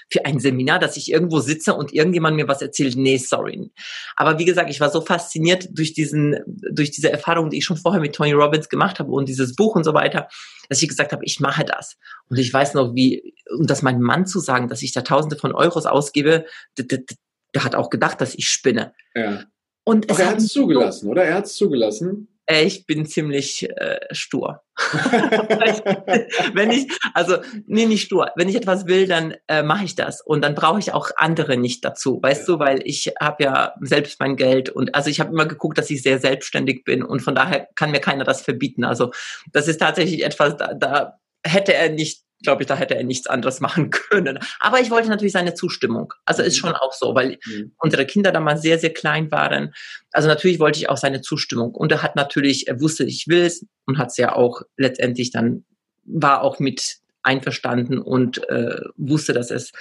für 0.09 0.25
ein 0.25 0.39
Seminar, 0.39 0.79
dass 0.79 0.95
ich 0.95 1.11
irgendwo 1.11 1.41
sitze 1.41 1.73
und 1.73 1.93
irgendjemand 1.93 2.37
mir 2.37 2.47
was 2.47 2.61
erzählt. 2.61 2.95
Nee, 2.95 3.17
sorry. 3.17 3.69
Aber 4.15 4.39
wie 4.39 4.45
gesagt, 4.45 4.69
ich 4.69 4.79
war 4.79 4.89
so 4.89 5.01
fasziniert 5.01 5.67
durch 5.71 5.93
diesen, 5.93 6.37
durch 6.47 6.91
diese 6.91 7.11
Erfahrung, 7.11 7.49
die 7.49 7.57
ich 7.57 7.65
schon 7.65 7.75
vorher 7.75 7.99
mit 7.99 8.15
Tony 8.15 8.31
Robbins 8.31 8.69
gemacht 8.69 8.99
habe 8.99 9.11
und 9.11 9.27
dieses 9.27 9.53
Buch 9.53 9.75
und 9.75 9.83
so 9.83 9.93
weiter, 9.93 10.29
dass 10.69 10.81
ich 10.81 10.87
gesagt 10.87 11.11
habe, 11.11 11.25
ich 11.25 11.41
mache 11.41 11.65
das. 11.65 11.97
Und 12.29 12.37
ich 12.37 12.51
weiß 12.51 12.73
noch, 12.73 12.95
wie, 12.95 13.35
um 13.57 13.67
das 13.67 13.81
meinem 13.81 14.01
Mann 14.01 14.25
zu 14.25 14.39
sagen, 14.39 14.69
dass 14.69 14.81
ich 14.81 14.93
da 14.93 15.01
Tausende 15.01 15.35
von 15.35 15.51
Euros 15.51 15.85
ausgebe, 15.85 16.45
der 16.77 17.63
hat 17.63 17.75
auch 17.75 17.89
gedacht, 17.89 18.21
dass 18.21 18.33
ich 18.33 18.47
spinne. 18.47 18.93
Ja. 19.13 19.43
Und 19.85 20.11
es 20.11 20.19
er 20.19 20.29
hat 20.31 20.37
es 20.37 20.47
zugelassen, 20.47 21.05
so, 21.05 21.11
oder? 21.11 21.23
Er 21.23 21.35
hat 21.35 21.45
es 21.45 21.55
zugelassen. 21.55 22.27
Äh, 22.47 22.63
ich 22.65 22.85
bin 22.85 23.05
ziemlich 23.05 23.69
äh, 23.69 23.99
stur. 24.11 24.61
wenn 26.53 26.71
ich, 26.71 26.87
also 27.13 27.37
nee, 27.65 27.85
nicht 27.85 28.03
stur. 28.03 28.31
Wenn 28.35 28.49
ich 28.49 28.55
etwas 28.55 28.87
will, 28.87 29.07
dann 29.07 29.35
äh, 29.47 29.63
mache 29.63 29.85
ich 29.85 29.95
das 29.95 30.21
und 30.21 30.43
dann 30.43 30.55
brauche 30.55 30.79
ich 30.79 30.93
auch 30.93 31.11
andere 31.17 31.57
nicht 31.57 31.85
dazu, 31.85 32.19
weißt 32.21 32.47
ja. 32.47 32.53
du, 32.53 32.59
weil 32.59 32.81
ich 32.83 33.13
habe 33.19 33.43
ja 33.43 33.73
selbst 33.81 34.19
mein 34.19 34.35
Geld 34.35 34.69
und 34.69 34.93
also 34.95 35.09
ich 35.09 35.19
habe 35.19 35.31
immer 35.31 35.45
geguckt, 35.45 35.77
dass 35.77 35.89
ich 35.89 36.01
sehr 36.01 36.19
selbstständig 36.19 36.83
bin 36.83 37.03
und 37.03 37.21
von 37.21 37.35
daher 37.35 37.67
kann 37.75 37.91
mir 37.91 38.01
keiner 38.01 38.23
das 38.23 38.41
verbieten. 38.41 38.83
Also 38.83 39.11
das 39.51 39.67
ist 39.67 39.79
tatsächlich 39.79 40.23
etwas, 40.23 40.57
da, 40.57 40.73
da 40.73 41.19
hätte 41.43 41.73
er 41.73 41.89
nicht 41.89 42.24
glaube 42.45 42.63
ich, 42.63 42.67
da 42.67 42.75
hätte 42.75 42.95
er 42.95 43.03
nichts 43.03 43.27
anderes 43.27 43.59
machen 43.59 43.89
können. 44.09 44.39
Aber 44.59 44.79
ich 44.79 44.89
wollte 44.89 45.09
natürlich 45.09 45.33
seine 45.33 45.53
Zustimmung. 45.53 46.13
Also 46.23 46.41
ist 46.41 46.55
mhm. 46.57 46.67
schon 46.67 46.75
auch 46.75 46.93
so, 46.93 47.13
weil 47.13 47.37
mhm. 47.45 47.73
unsere 47.77 48.05
Kinder 48.05 48.31
damals 48.31 48.61
sehr, 48.61 48.79
sehr 48.79 48.93
klein 48.93 49.29
waren. 49.31 49.73
Also 50.11 50.27
natürlich 50.27 50.59
wollte 50.59 50.79
ich 50.79 50.89
auch 50.89 50.97
seine 50.97 51.21
Zustimmung. 51.21 51.75
Und 51.75 51.91
er 51.91 52.01
hat 52.01 52.15
natürlich, 52.15 52.67
er 52.67 52.79
wusste, 52.79 53.03
ich 53.03 53.27
will 53.27 53.43
es 53.43 53.65
und 53.85 53.97
hat 53.97 54.09
es 54.09 54.17
ja 54.17 54.33
auch 54.33 54.61
letztendlich 54.77 55.31
dann, 55.31 55.65
war 56.05 56.41
auch 56.41 56.59
mit 56.59 56.97
einverstanden 57.23 57.99
und 57.99 58.47
äh, 58.49 58.79
wusste, 58.95 59.33
dass 59.33 59.51
es, 59.51 59.71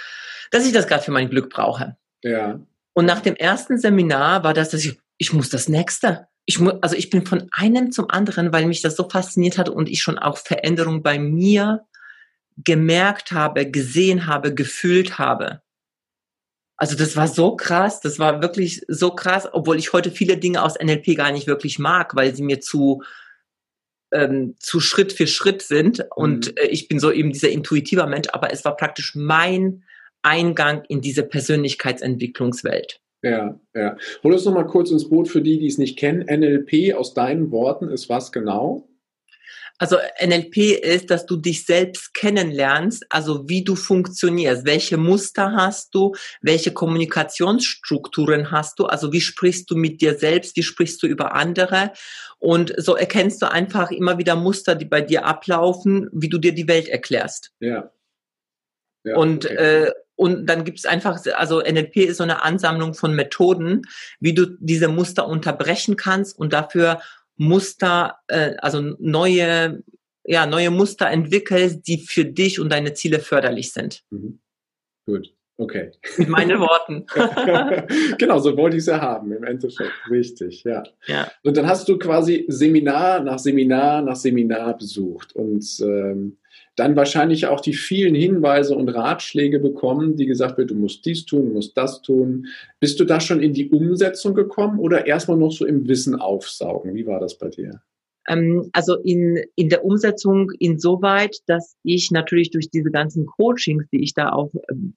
dass 0.51 0.67
ich 0.67 0.73
das 0.73 0.87
gerade 0.87 1.03
für 1.03 1.13
mein 1.13 1.31
Glück 1.31 1.51
brauche. 1.51 1.97
Ja. 2.23 2.59
Und 2.95 3.07
nach 3.07 3.21
dem 3.21 3.37
ersten 3.37 3.79
Seminar 3.79 4.45
war 4.45 4.55
das, 4.55 4.71
dass 4.71 4.85
ich, 4.85 4.99
ich 5.19 5.33
muss 5.33 5.51
das 5.51 5.69
nächste. 5.69 6.27
Ich 6.47 6.59
muss, 6.59 6.75
also 6.81 6.97
ich 6.97 7.11
bin 7.11 7.27
von 7.27 7.49
einem 7.53 7.93
zum 7.93 8.11
anderen, 8.11 8.53
weil 8.53 8.67
mich 8.67 8.83
das 8.83 8.97
so 8.97 9.09
fasziniert 9.09 9.59
hat 9.59 9.69
und 9.69 9.89
ich 9.89 10.03
schon 10.03 10.19
auch 10.19 10.39
Veränderungen 10.39 11.03
bei 11.03 11.19
mir 11.19 11.85
gemerkt 12.57 13.33
habe, 13.33 13.71
gesehen 13.71 14.27
habe, 14.27 14.55
gefühlt 14.55 15.19
habe. 15.19 15.63
Also 16.77 16.97
das 16.97 17.17
war 17.17 17.29
so 17.29 17.57
krass, 17.57 18.01
das 18.01 18.19
war 18.19 18.43
wirklich 18.43 18.83
so 18.89 19.11
krass, 19.11 19.49
obwohl 19.53 19.79
ich 19.79 19.93
heute 19.93 20.11
viele 20.11 20.37
Dinge 20.37 20.63
aus 20.63 20.79
NLP 20.79 21.17
gar 21.17 21.31
nicht 21.31 21.47
wirklich 21.47 21.79
mag, 21.79 22.17
weil 22.17 22.35
sie 22.35 22.43
mir 22.43 22.61
zu 22.61 23.03
ähm, 24.13 24.55
zu 24.59 24.81
Schritt 24.81 25.13
für 25.13 25.27
Schritt 25.27 25.63
sind 25.63 26.05
und 26.15 26.49
mhm. 26.49 26.57
äh, 26.57 26.67
ich 26.67 26.89
bin 26.89 27.01
so 27.01 27.11
eben 27.11 27.33
dieser 27.33 27.51
intuitiver 27.51 28.07
Mensch, 28.07 28.29
aber 28.33 28.53
es 28.53 28.65
war 28.65 28.77
praktisch 28.77 29.15
mein 29.15 29.85
Eingang 30.23 30.85
in 30.89 31.01
diese 31.01 31.23
Persönlichkeitsentwicklungswelt. 31.23 33.01
Ja, 33.23 33.59
ja. 33.75 33.97
Hol 34.23 34.33
uns 34.33 34.45
noch 34.45 34.55
mal 34.55 34.67
kurz 34.67 34.91
ins 34.91 35.09
Boot 35.09 35.29
für 35.29 35.43
die, 35.43 35.59
die 35.59 35.67
es 35.67 35.79
nicht 35.79 35.99
kennen. 35.99 36.27
NLP 36.27 36.95
aus 36.95 37.15
deinen 37.15 37.51
Worten 37.51 37.89
ist 37.89 38.09
was 38.09 38.33
genau? 38.33 38.89
Also 39.79 39.97
NLP 40.21 40.57
ist, 40.83 41.11
dass 41.11 41.27
du 41.27 41.37
dich 41.37 41.67
selbst 41.67 42.15
kennenlernst, 42.15 43.05
also 43.11 43.49
wie 43.49 43.65
du 43.65 43.75
funktionierst, 43.75 44.65
welche 44.65 44.97
Muster 44.97 45.53
hast 45.53 45.95
du, 45.95 46.15
welche 46.41 46.73
Kommunikationsstrukturen 46.73 48.53
hast 48.53 48.79
du, 48.79 48.87
also 48.87 49.13
wie 49.13 49.21
sprichst 49.21 49.69
du 49.71 49.77
mit 49.77 50.01
dir 50.01 50.17
selbst, 50.17 50.57
wie 50.57 50.63
sprichst 50.63 51.03
du 51.03 51.09
über 51.09 51.35
andere 51.35 51.91
und 52.39 52.73
so 52.77 52.95
erkennst 52.95 53.43
du 53.43 53.51
einfach 53.51 53.91
immer 53.91 54.17
wieder 54.19 54.37
Muster, 54.37 54.77
die 54.77 54.85
bei 54.85 55.01
dir 55.01 55.25
ablaufen, 55.25 56.09
wie 56.13 56.29
du 56.29 56.39
dir 56.39 56.55
die 56.55 56.69
Welt 56.69 56.89
erklärst. 56.89 57.51
Ja. 57.59 57.91
ja 59.03 59.17
und 59.17 59.45
okay. 59.45 59.55
äh, 59.55 59.93
und 60.17 60.47
dann 60.47 60.65
gibt 60.65 60.79
es 60.79 60.87
einfach, 60.87 61.19
also 61.35 61.61
NLP 61.61 61.97
ist 61.97 62.19
so 62.19 62.23
eine 62.23 62.43
Ansammlung 62.43 62.95
von 62.95 63.17
Methoden, 63.17 63.83
wie 64.21 64.33
du 64.33 64.47
diese 64.61 64.87
Muster 64.87 65.27
unterbrechen 65.27 65.97
kannst 65.97 66.39
und 66.39 66.53
dafür 66.53 67.01
Muster, 67.37 68.17
äh, 68.29 68.55
also 68.59 68.81
neue 68.99 69.83
ja, 70.27 70.47
neue 70.47 70.71
Muster 70.71 71.11
entwickelst, 71.11 71.87
die 71.87 71.99
für 71.99 72.25
dich 72.25 72.59
und 72.59 72.73
deine 72.73 72.95
Ziele 72.95 73.21
förderlich 73.21 73.73
sind. 73.73 74.03
Mhm. 74.11 74.41
Gut. 75.07 75.35
Okay. 75.57 75.93
Mit 76.19 76.29
meinen 76.29 76.59
Worten. 76.59 77.07
genau, 78.19 78.41
so 78.41 78.57
wollte 78.57 78.77
ich 78.77 78.81
es 78.81 78.87
ja 78.87 79.01
haben, 79.01 79.31
im 79.31 79.45
Endeffekt. 79.45 79.93
Richtig, 80.11 80.65
ja. 80.65 80.83
ja. 81.07 81.31
Und 81.45 81.57
dann 81.57 81.69
hast 81.69 81.89
du 81.89 81.97
quasi 81.97 82.45
Seminar 82.49 83.21
nach 83.21 83.39
Seminar 83.39 84.03
nach 84.03 84.17
Seminar 84.17 84.77
besucht 84.77 85.33
und 85.37 85.65
ähm, 85.81 86.39
dann 86.77 86.97
wahrscheinlich 86.97 87.47
auch 87.47 87.61
die 87.61 87.73
vielen 87.73 88.15
Hinweise 88.15 88.75
und 88.77 88.89
Ratschläge 88.89 89.61
bekommen, 89.61 90.17
die 90.17 90.27
gesagt 90.27 90.59
wird, 90.59 90.71
du 90.71 90.75
musst 90.75 91.05
dies 91.07 91.25
tun, 91.25 91.47
du 91.47 91.53
musst 91.53 91.77
das 91.77 92.03
tun. 92.03 92.47
Bist 92.81 92.99
du 92.99 93.05
da 93.05 93.21
schon 93.21 93.41
in 93.41 93.53
die 93.53 93.71
Umsetzung 93.71 94.35
gekommen 94.35 94.79
oder 94.79 95.07
erstmal 95.07 95.37
noch 95.37 95.53
so 95.53 95.67
im 95.67 95.87
Wissen 95.87 96.17
aufsaugen? 96.17 96.95
Wie 96.95 97.07
war 97.07 97.21
das 97.21 97.39
bei 97.39 97.49
dir? 97.49 97.81
Ähm, 98.29 98.71
also 98.73 98.97
in, 98.97 99.41
in 99.55 99.69
der 99.69 99.85
Umsetzung 99.85 100.51
insoweit, 100.59 101.37
dass 101.47 101.77
ich 101.85 102.11
natürlich 102.11 102.51
durch 102.51 102.71
diese 102.71 102.91
ganzen 102.91 103.27
Coachings, 103.27 103.85
die 103.93 104.03
ich 104.03 104.15
da 104.15 104.33
auch 104.33 104.51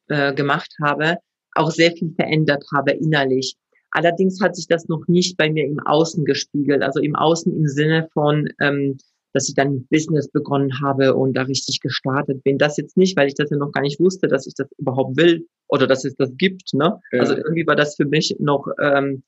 äh, 0.07 0.34
gemacht 0.34 0.74
habe, 0.81 1.17
auch 1.53 1.72
sehr 1.72 1.91
viel 1.91 2.13
verändert 2.15 2.63
habe 2.74 2.91
innerlich. 2.91 3.55
Allerdings 3.91 4.41
hat 4.41 4.55
sich 4.55 4.67
das 4.67 4.88
noch 4.88 5.07
nicht 5.07 5.38
bei 5.38 5.50
mir 5.50 5.65
im 5.65 5.79
Außen 5.79 6.25
gespiegelt, 6.25 6.81
also 6.81 7.00
im 7.00 7.15
Außen 7.15 7.55
im 7.55 7.67
Sinne 7.67 8.07
von, 8.13 8.50
ähm, 8.62 8.98
dass 9.38 9.48
ich 9.48 9.53
dann 9.53 9.86
Business 9.91 10.29
begonnen 10.29 10.82
habe 10.82 11.13
und 11.13 11.36
da 11.36 11.44
richtig 11.44 11.79
gestartet 11.79 12.44
bin. 12.44 12.58
Das 12.58 12.77
jetzt 12.77 12.98
nicht, 12.98 13.15
weil 13.15 13.27
ich 13.27 13.36
das 13.36 13.51
ja 13.51 13.58
noch 13.58 13.72
gar 13.72 13.82
nicht 13.82 14.00
wusste, 14.00 14.27
dass 14.27 14.48
ich 14.48 14.56
das 14.56 14.67
überhaupt 14.79 15.15
will 15.15 15.46
oder 15.67 15.86
dass 15.86 16.06
es 16.06 16.15
das 16.15 16.32
gibt. 16.38 16.74
Ne? 16.74 17.00
Ja. 17.12 17.20
Also 17.20 17.36
irgendwie 17.36 17.67
war 17.67 17.75
das 17.75 17.96
für 17.96 18.06
mich 18.06 18.36
noch 18.39 18.67
ähm, 18.82 19.22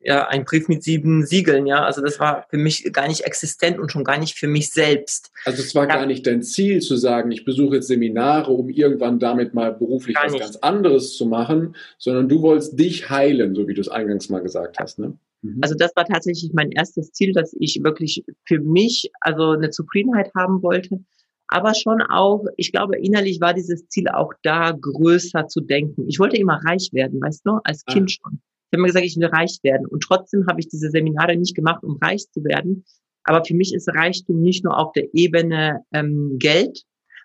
ja, 0.00 0.28
ein 0.28 0.44
Brief 0.44 0.68
mit 0.68 0.84
sieben 0.84 1.26
Siegeln, 1.26 1.66
ja. 1.66 1.82
Also 1.82 2.00
das 2.02 2.20
war 2.20 2.46
für 2.48 2.58
mich 2.58 2.92
gar 2.92 3.08
nicht 3.08 3.22
existent 3.22 3.80
und 3.80 3.90
schon 3.90 4.04
gar 4.04 4.18
nicht 4.18 4.38
für 4.38 4.46
mich 4.46 4.70
selbst. 4.70 5.32
Also 5.44 5.60
es 5.60 5.74
war 5.74 5.88
ja. 5.88 5.96
gar 5.96 6.06
nicht 6.06 6.24
dein 6.24 6.42
Ziel 6.42 6.80
zu 6.80 6.94
sagen, 6.94 7.32
ich 7.32 7.44
besuche 7.44 7.76
jetzt 7.76 7.88
Seminare, 7.88 8.52
um 8.52 8.68
irgendwann 8.68 9.18
damit 9.18 9.54
mal 9.54 9.72
beruflich 9.72 10.16
was 10.22 10.38
ganz 10.38 10.56
anderes 10.56 11.16
zu 11.16 11.26
machen, 11.26 11.74
sondern 11.98 12.28
du 12.28 12.42
wolltest 12.42 12.78
dich 12.78 13.10
heilen, 13.10 13.56
so 13.56 13.66
wie 13.66 13.74
du 13.74 13.80
es 13.80 13.88
eingangs 13.88 14.28
mal 14.28 14.40
gesagt 14.42 14.78
hast, 14.78 15.00
ne? 15.00 15.18
Mhm. 15.46 15.58
Also 15.62 15.74
das 15.74 15.92
war 15.96 16.04
tatsächlich 16.04 16.52
mein 16.52 16.70
erstes 16.70 17.12
Ziel, 17.12 17.32
dass 17.32 17.54
ich 17.58 17.80
wirklich 17.82 18.24
für 18.44 18.60
mich 18.60 19.10
also 19.20 19.50
eine 19.50 19.70
Zufriedenheit 19.70 20.30
haben 20.34 20.62
wollte. 20.62 21.04
Aber 21.48 21.74
schon 21.74 22.02
auch, 22.02 22.44
ich 22.56 22.72
glaube, 22.72 22.98
innerlich 22.98 23.40
war 23.40 23.54
dieses 23.54 23.86
Ziel 23.88 24.08
auch 24.08 24.32
da, 24.42 24.72
größer 24.72 25.46
zu 25.46 25.60
denken. 25.60 26.08
Ich 26.08 26.18
wollte 26.18 26.36
immer 26.36 26.60
reich 26.64 26.90
werden, 26.92 27.20
weißt 27.20 27.46
du, 27.46 27.60
als 27.62 27.84
ah. 27.86 27.92
Kind 27.92 28.10
schon. 28.10 28.40
Ich 28.70 28.76
habe 28.76 28.82
mir 28.82 28.88
gesagt, 28.88 29.06
ich 29.06 29.16
will 29.16 29.26
reich 29.26 29.58
werden. 29.62 29.86
Und 29.86 30.02
trotzdem 30.02 30.46
habe 30.48 30.58
ich 30.58 30.68
diese 30.68 30.90
Seminare 30.90 31.36
nicht 31.36 31.54
gemacht, 31.54 31.84
um 31.84 31.98
reich 32.02 32.24
zu 32.32 32.42
werden. 32.42 32.84
Aber 33.22 33.44
für 33.44 33.54
mich 33.54 33.72
ist 33.72 33.88
Reichtum 33.88 34.40
nicht 34.40 34.64
nur 34.64 34.76
auf 34.76 34.92
der 34.92 35.14
Ebene 35.14 35.84
ähm, 35.92 36.36
Geld, 36.38 36.82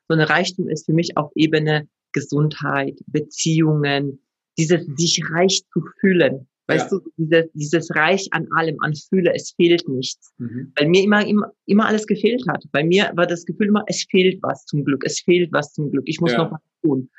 sondern 0.08 0.28
Reichtum 0.28 0.68
ist 0.68 0.86
für 0.86 0.94
mich 0.94 1.18
auf 1.18 1.32
Ebene 1.36 1.88
Gesundheit, 2.12 3.00
Beziehungen, 3.08 4.20
dieses 4.58 4.86
sich 4.98 5.22
reich 5.32 5.64
zu 5.74 5.82
fühlen. 6.00 6.48
Weißt 6.68 6.92
ja. 6.92 7.00
du, 7.00 7.12
dieses, 7.18 7.52
dieses 7.54 7.96
Reich 7.96 8.28
an 8.32 8.48
allem, 8.56 8.78
an 8.82 8.94
Fühle, 8.96 9.34
es 9.34 9.52
fehlt 9.52 9.88
nichts. 9.90 10.32
Mhm. 10.38 10.72
Weil 10.76 10.88
mir 10.88 11.04
immer, 11.04 11.26
immer, 11.26 11.52
immer 11.66 11.88
alles 11.88 12.08
gefehlt 12.08 12.44
hat. 12.48 12.64
Bei 12.72 12.84
mir 12.84 13.12
war 13.16 13.28
das 13.28 13.46
Gefühl 13.46 13.68
immer, 13.68 13.84
es 13.88 14.06
fehlt 14.10 14.42
was 14.42 14.66
zum 14.66 14.86
Glück, 14.86 15.04
es 15.06 15.22
fehlt 15.22 15.52
was 15.52 15.74
zum 15.74 15.92
Glück, 15.92 16.04
ich 16.08 16.22
muss 16.22 16.32
ja. 16.32 16.38
noch 16.40 16.52
was 16.52 16.62
tun. 16.82 17.10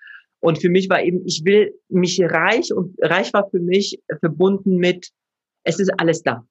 Und 0.40 0.60
für 0.60 0.68
mich 0.68 0.88
war 0.88 1.02
eben, 1.02 1.24
ich 1.26 1.42
will 1.44 1.72
mich 1.88 2.20
reich 2.20 2.72
und 2.72 2.96
reich 3.00 3.32
war 3.32 3.48
für 3.50 3.60
mich 3.60 4.00
verbunden 4.20 4.76
mit, 4.76 5.10
es 5.64 5.78
ist 5.78 5.90
alles 5.98 6.22
da. 6.22 6.46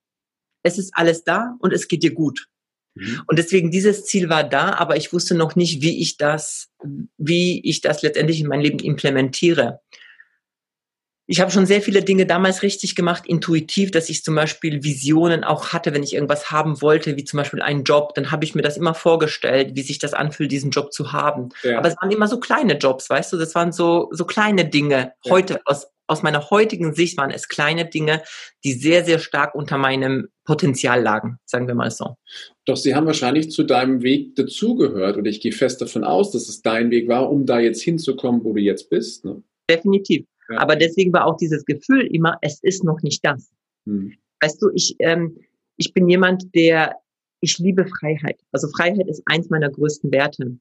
Es 0.63 0.77
ist 0.77 0.91
alles 0.93 1.23
da 1.23 1.55
und 1.59 1.73
es 1.73 1.87
geht 1.87 2.03
dir 2.03 2.13
gut. 2.13 2.47
Mhm. 2.95 3.21
Und 3.27 3.39
deswegen 3.39 3.71
dieses 3.71 4.05
Ziel 4.05 4.29
war 4.29 4.47
da, 4.47 4.73
aber 4.73 4.95
ich 4.95 5.11
wusste 5.11 5.35
noch 5.35 5.55
nicht, 5.55 5.81
wie 5.81 6.01
ich 6.01 6.17
das, 6.17 6.69
wie 7.17 7.61
ich 7.67 7.81
das 7.81 8.01
letztendlich 8.01 8.39
in 8.39 8.47
mein 8.47 8.61
Leben 8.61 8.79
implementiere 8.79 9.81
ich 11.31 11.39
habe 11.39 11.49
schon 11.49 11.65
sehr 11.65 11.81
viele 11.81 12.03
Dinge 12.03 12.25
damals 12.25 12.61
richtig 12.61 12.93
gemacht, 12.93 13.23
intuitiv, 13.25 13.89
dass 13.91 14.09
ich 14.09 14.21
zum 14.21 14.35
Beispiel 14.35 14.83
Visionen 14.83 15.45
auch 15.45 15.69
hatte, 15.69 15.93
wenn 15.93 16.03
ich 16.03 16.13
irgendwas 16.13 16.51
haben 16.51 16.81
wollte, 16.81 17.15
wie 17.15 17.23
zum 17.23 17.37
Beispiel 17.37 17.61
einen 17.61 17.85
Job, 17.85 18.13
dann 18.15 18.31
habe 18.31 18.43
ich 18.43 18.53
mir 18.53 18.63
das 18.63 18.75
immer 18.75 18.93
vorgestellt, 18.93 19.71
wie 19.75 19.81
sich 19.81 19.97
das 19.97 20.13
anfühlt, 20.13 20.51
diesen 20.51 20.71
Job 20.71 20.91
zu 20.91 21.13
haben. 21.13 21.47
Ja. 21.63 21.77
Aber 21.77 21.87
es 21.87 21.95
waren 22.01 22.11
immer 22.11 22.27
so 22.27 22.37
kleine 22.37 22.77
Jobs, 22.77 23.09
weißt 23.09 23.31
du, 23.31 23.37
das 23.37 23.55
waren 23.55 23.71
so, 23.71 24.09
so 24.11 24.25
kleine 24.25 24.65
Dinge. 24.65 25.13
Ja. 25.23 25.31
Heute, 25.31 25.61
aus, 25.63 25.87
aus 26.05 26.21
meiner 26.21 26.49
heutigen 26.49 26.93
Sicht 26.93 27.17
waren 27.17 27.31
es 27.31 27.47
kleine 27.47 27.85
Dinge, 27.85 28.23
die 28.65 28.73
sehr, 28.73 29.05
sehr 29.05 29.19
stark 29.19 29.55
unter 29.55 29.77
meinem 29.77 30.27
Potenzial 30.43 31.01
lagen, 31.01 31.37
sagen 31.45 31.65
wir 31.65 31.75
mal 31.75 31.91
so. 31.91 32.17
Doch 32.65 32.75
sie 32.75 32.93
haben 32.93 33.05
wahrscheinlich 33.05 33.51
zu 33.51 33.63
deinem 33.63 34.03
Weg 34.03 34.35
dazugehört 34.35 35.15
und 35.15 35.25
ich 35.25 35.39
gehe 35.39 35.53
fest 35.53 35.81
davon 35.81 36.03
aus, 36.03 36.31
dass 36.31 36.49
es 36.49 36.61
dein 36.61 36.91
Weg 36.91 37.07
war, 37.07 37.31
um 37.31 37.45
da 37.45 37.61
jetzt 37.61 37.81
hinzukommen, 37.81 38.43
wo 38.43 38.51
du 38.51 38.59
jetzt 38.59 38.89
bist. 38.89 39.23
Ne? 39.23 39.41
Definitiv. 39.69 40.25
Aber 40.57 40.75
deswegen 40.75 41.13
war 41.13 41.25
auch 41.25 41.37
dieses 41.37 41.65
Gefühl 41.65 42.07
immer, 42.07 42.37
es 42.41 42.61
ist 42.63 42.83
noch 42.83 43.01
nicht 43.01 43.23
das. 43.23 43.51
Hm. 43.85 44.13
Weißt 44.41 44.61
du, 44.61 44.69
ich, 44.73 44.95
ähm, 44.99 45.37
ich 45.77 45.93
bin 45.93 46.09
jemand, 46.09 46.53
der, 46.55 46.95
ich 47.41 47.57
liebe 47.57 47.85
Freiheit. 47.85 48.39
Also 48.51 48.67
Freiheit 48.75 49.07
ist 49.07 49.23
eins 49.25 49.49
meiner 49.49 49.69
größten 49.69 50.11
Werte. 50.11 50.57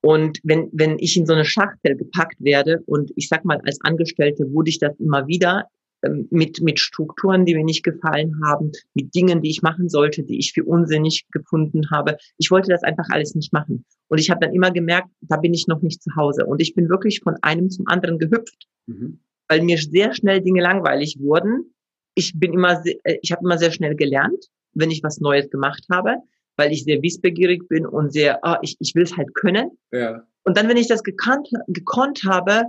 Und 0.00 0.38
wenn, 0.44 0.68
wenn 0.72 0.98
ich 0.98 1.16
in 1.16 1.26
so 1.26 1.32
eine 1.32 1.44
Schachtel 1.44 1.96
gepackt 1.96 2.36
werde 2.38 2.82
und 2.86 3.10
ich 3.16 3.28
sag 3.28 3.44
mal, 3.44 3.60
als 3.64 3.80
Angestellte 3.82 4.52
wurde 4.52 4.70
ich 4.70 4.78
das 4.78 4.98
immer 5.00 5.26
wieder 5.26 5.66
ähm, 6.02 6.28
mit, 6.30 6.60
mit 6.60 6.78
Strukturen, 6.78 7.44
die 7.44 7.54
mir 7.54 7.64
nicht 7.64 7.82
gefallen 7.82 8.40
haben, 8.44 8.70
mit 8.94 9.14
Dingen, 9.14 9.42
die 9.42 9.50
ich 9.50 9.62
machen 9.62 9.88
sollte, 9.88 10.22
die 10.22 10.38
ich 10.38 10.52
für 10.52 10.64
unsinnig 10.64 11.26
gefunden 11.32 11.90
habe. 11.90 12.16
Ich 12.36 12.50
wollte 12.50 12.70
das 12.70 12.84
einfach 12.84 13.08
alles 13.10 13.34
nicht 13.34 13.52
machen. 13.52 13.84
Und 14.08 14.18
ich 14.18 14.30
habe 14.30 14.40
dann 14.40 14.54
immer 14.54 14.70
gemerkt, 14.70 15.08
da 15.22 15.36
bin 15.36 15.52
ich 15.52 15.66
noch 15.66 15.82
nicht 15.82 16.02
zu 16.02 16.14
Hause. 16.14 16.46
Und 16.46 16.62
ich 16.62 16.74
bin 16.74 16.88
wirklich 16.88 17.20
von 17.20 17.36
einem 17.42 17.68
zum 17.70 17.88
anderen 17.88 18.18
gehüpft. 18.18 18.68
Mhm 18.86 19.18
weil 19.48 19.62
mir 19.62 19.78
sehr 19.78 20.14
schnell 20.14 20.40
Dinge 20.40 20.62
langweilig 20.62 21.18
wurden. 21.20 21.74
Ich 22.14 22.32
bin 22.34 22.52
immer, 22.52 22.82
äh, 22.84 23.18
ich 23.22 23.32
habe 23.32 23.42
immer 23.44 23.58
sehr 23.58 23.70
schnell 23.70 23.96
gelernt, 23.96 24.46
wenn 24.74 24.90
ich 24.90 25.02
was 25.02 25.20
Neues 25.20 25.50
gemacht 25.50 25.84
habe, 25.90 26.16
weil 26.56 26.72
ich 26.72 26.84
sehr 26.84 27.02
wissbegierig 27.02 27.68
bin 27.68 27.86
und 27.86 28.12
sehr, 28.12 28.40
oh, 28.42 28.56
ich, 28.62 28.76
ich 28.80 28.94
will 28.94 29.04
es 29.04 29.16
halt 29.16 29.34
können. 29.34 29.70
Ja. 29.92 30.22
Und 30.44 30.56
dann, 30.56 30.68
wenn 30.68 30.76
ich 30.76 30.88
das 30.88 31.02
gekannt, 31.02 31.48
gekonnt 31.68 32.22
habe, 32.24 32.64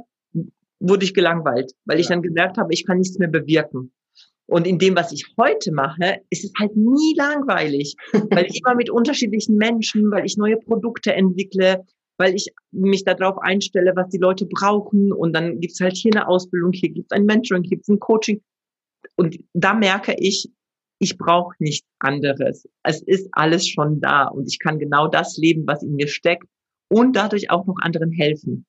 wurde 0.79 1.03
ich 1.03 1.13
gelangweilt, 1.13 1.73
weil 1.85 1.97
ja. 1.97 2.01
ich 2.01 2.07
dann 2.07 2.21
gemerkt 2.21 2.57
habe, 2.57 2.73
ich 2.73 2.85
kann 2.85 2.97
nichts 2.97 3.17
mehr 3.19 3.27
bewirken. 3.27 3.91
Und 4.47 4.65
in 4.65 4.79
dem, 4.79 4.95
was 4.95 5.11
ich 5.11 5.27
heute 5.37 5.71
mache, 5.71 6.21
ist 6.31 6.43
es 6.43 6.51
halt 6.59 6.75
nie 6.75 7.13
langweilig, 7.15 7.95
weil 8.31 8.45
ich 8.45 8.61
immer 8.65 8.75
mit 8.75 8.89
unterschiedlichen 8.89 9.55
Menschen, 9.55 10.09
weil 10.11 10.25
ich 10.25 10.37
neue 10.37 10.57
Produkte 10.57 11.13
entwickle, 11.13 11.85
weil 12.19 12.35
ich 12.35 12.49
mich 12.71 13.05
darauf 13.05 13.37
einstelle, 13.39 13.93
was 13.95 14.09
die 14.09 14.17
Leute 14.17 14.45
brauchen. 14.45 15.11
Und 15.11 15.33
dann 15.33 15.59
gibt's 15.59 15.79
halt 15.79 15.95
hier 15.95 16.11
eine 16.13 16.27
Ausbildung, 16.27 16.73
hier 16.73 16.89
gibt's 16.89 17.13
ein 17.13 17.25
Mentoring, 17.25 17.63
hier 17.63 17.77
gibt's 17.77 17.87
ein 17.87 17.99
Coaching. 17.99 18.41
Und 19.15 19.39
da 19.53 19.73
merke 19.73 20.15
ich, 20.19 20.51
ich 20.99 21.17
brauche 21.17 21.55
nichts 21.59 21.87
anderes. 21.99 22.67
Es 22.83 23.01
ist 23.01 23.29
alles 23.31 23.67
schon 23.67 24.01
da 24.01 24.27
und 24.27 24.47
ich 24.47 24.59
kann 24.59 24.79
genau 24.79 25.07
das 25.07 25.37
leben, 25.37 25.65
was 25.65 25.81
in 25.81 25.95
mir 25.95 26.09
steckt 26.09 26.43
und 26.89 27.15
dadurch 27.15 27.49
auch 27.49 27.65
noch 27.65 27.77
anderen 27.81 28.11
helfen. 28.11 28.65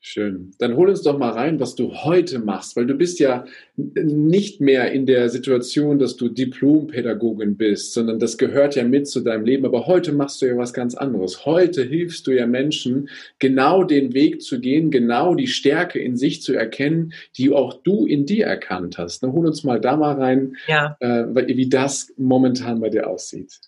Schön. 0.00 0.52
Dann 0.58 0.76
hol 0.76 0.88
uns 0.88 1.02
doch 1.02 1.18
mal 1.18 1.30
rein, 1.30 1.58
was 1.58 1.74
du 1.74 1.92
heute 1.92 2.38
machst, 2.38 2.76
weil 2.76 2.86
du 2.86 2.94
bist 2.94 3.18
ja 3.18 3.44
nicht 3.76 4.60
mehr 4.60 4.92
in 4.92 5.06
der 5.06 5.28
Situation, 5.28 5.98
dass 5.98 6.16
du 6.16 6.28
Diplompädagogin 6.28 7.56
bist, 7.56 7.94
sondern 7.94 8.20
das 8.20 8.38
gehört 8.38 8.76
ja 8.76 8.84
mit 8.84 9.08
zu 9.08 9.20
deinem 9.20 9.44
Leben. 9.44 9.66
Aber 9.66 9.88
heute 9.88 10.12
machst 10.12 10.40
du 10.40 10.46
ja 10.46 10.56
was 10.56 10.72
ganz 10.72 10.94
anderes. 10.94 11.44
Heute 11.46 11.82
hilfst 11.82 12.28
du 12.28 12.30
ja 12.30 12.46
Menschen, 12.46 13.08
genau 13.40 13.82
den 13.82 14.14
Weg 14.14 14.40
zu 14.40 14.60
gehen, 14.60 14.92
genau 14.92 15.34
die 15.34 15.48
Stärke 15.48 15.98
in 15.98 16.16
sich 16.16 16.42
zu 16.42 16.54
erkennen, 16.54 17.12
die 17.36 17.50
auch 17.50 17.82
du 17.82 18.06
in 18.06 18.24
dir 18.24 18.46
erkannt 18.46 18.98
hast. 18.98 19.24
Dann 19.24 19.32
hol 19.32 19.46
uns 19.46 19.64
mal 19.64 19.80
da 19.80 19.96
mal 19.96 20.14
rein, 20.14 20.56
ja. 20.68 20.96
äh, 21.00 21.24
wie 21.34 21.68
das 21.68 22.12
momentan 22.16 22.80
bei 22.80 22.88
dir 22.88 23.08
aussieht. 23.08 23.58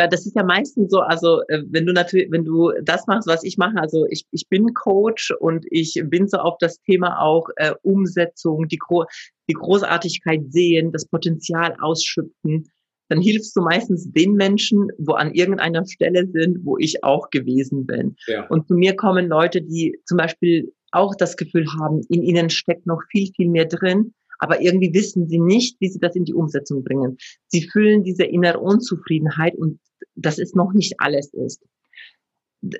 Ja, 0.00 0.06
das 0.06 0.24
ist 0.24 0.34
ja 0.34 0.42
meistens 0.42 0.90
so, 0.90 1.00
also 1.00 1.42
äh, 1.48 1.62
wenn 1.68 1.84
du 1.84 1.92
natürlich, 1.92 2.30
wenn 2.30 2.46
du 2.46 2.72
das 2.82 3.06
machst, 3.06 3.28
was 3.28 3.44
ich 3.44 3.58
mache, 3.58 3.76
also 3.76 4.06
ich, 4.08 4.24
ich 4.30 4.48
bin 4.48 4.72
Coach 4.72 5.30
und 5.40 5.66
ich 5.70 6.02
bin 6.06 6.26
so 6.26 6.38
auf 6.38 6.56
das 6.58 6.80
Thema 6.80 7.20
auch 7.20 7.50
äh, 7.56 7.74
Umsetzung, 7.82 8.66
die, 8.66 8.78
Gro 8.78 9.04
die 9.46 9.52
Großartigkeit 9.52 10.40
sehen, 10.48 10.90
das 10.90 11.04
Potenzial 11.04 11.76
ausschöpfen, 11.82 12.70
dann 13.10 13.20
hilfst 13.20 13.54
du 13.54 13.60
meistens 13.60 14.10
den 14.10 14.36
Menschen, 14.36 14.88
wo 14.96 15.12
an 15.12 15.34
irgendeiner 15.34 15.84
Stelle 15.84 16.26
sind, 16.32 16.64
wo 16.64 16.78
ich 16.78 17.04
auch 17.04 17.28
gewesen 17.28 17.84
bin. 17.84 18.16
Ja. 18.26 18.46
Und 18.46 18.68
zu 18.68 18.76
mir 18.76 18.96
kommen 18.96 19.28
Leute, 19.28 19.60
die 19.60 19.98
zum 20.06 20.16
Beispiel 20.16 20.72
auch 20.92 21.14
das 21.14 21.36
Gefühl 21.36 21.66
haben, 21.78 22.00
in 22.08 22.22
ihnen 22.22 22.48
steckt 22.48 22.86
noch 22.86 23.02
viel, 23.10 23.30
viel 23.36 23.50
mehr 23.50 23.66
drin 23.66 24.14
aber 24.40 24.62
irgendwie 24.62 24.92
wissen 24.94 25.28
sie 25.28 25.38
nicht, 25.38 25.76
wie 25.80 25.88
sie 25.88 26.00
das 26.00 26.16
in 26.16 26.24
die 26.24 26.34
Umsetzung 26.34 26.82
bringen. 26.82 27.18
Sie 27.46 27.68
fühlen 27.68 28.02
diese 28.02 28.24
innere 28.24 28.58
Unzufriedenheit 28.58 29.54
und 29.54 29.78
dass 30.20 30.38
es 30.38 30.54
noch 30.54 30.72
nicht 30.72 30.94
alles 30.98 31.32
ist. 31.32 31.62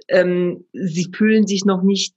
Ähm, 0.08 0.66
sie 0.72 1.10
fühlen 1.14 1.46
sich 1.46 1.64
noch 1.64 1.82
nicht 1.82 2.14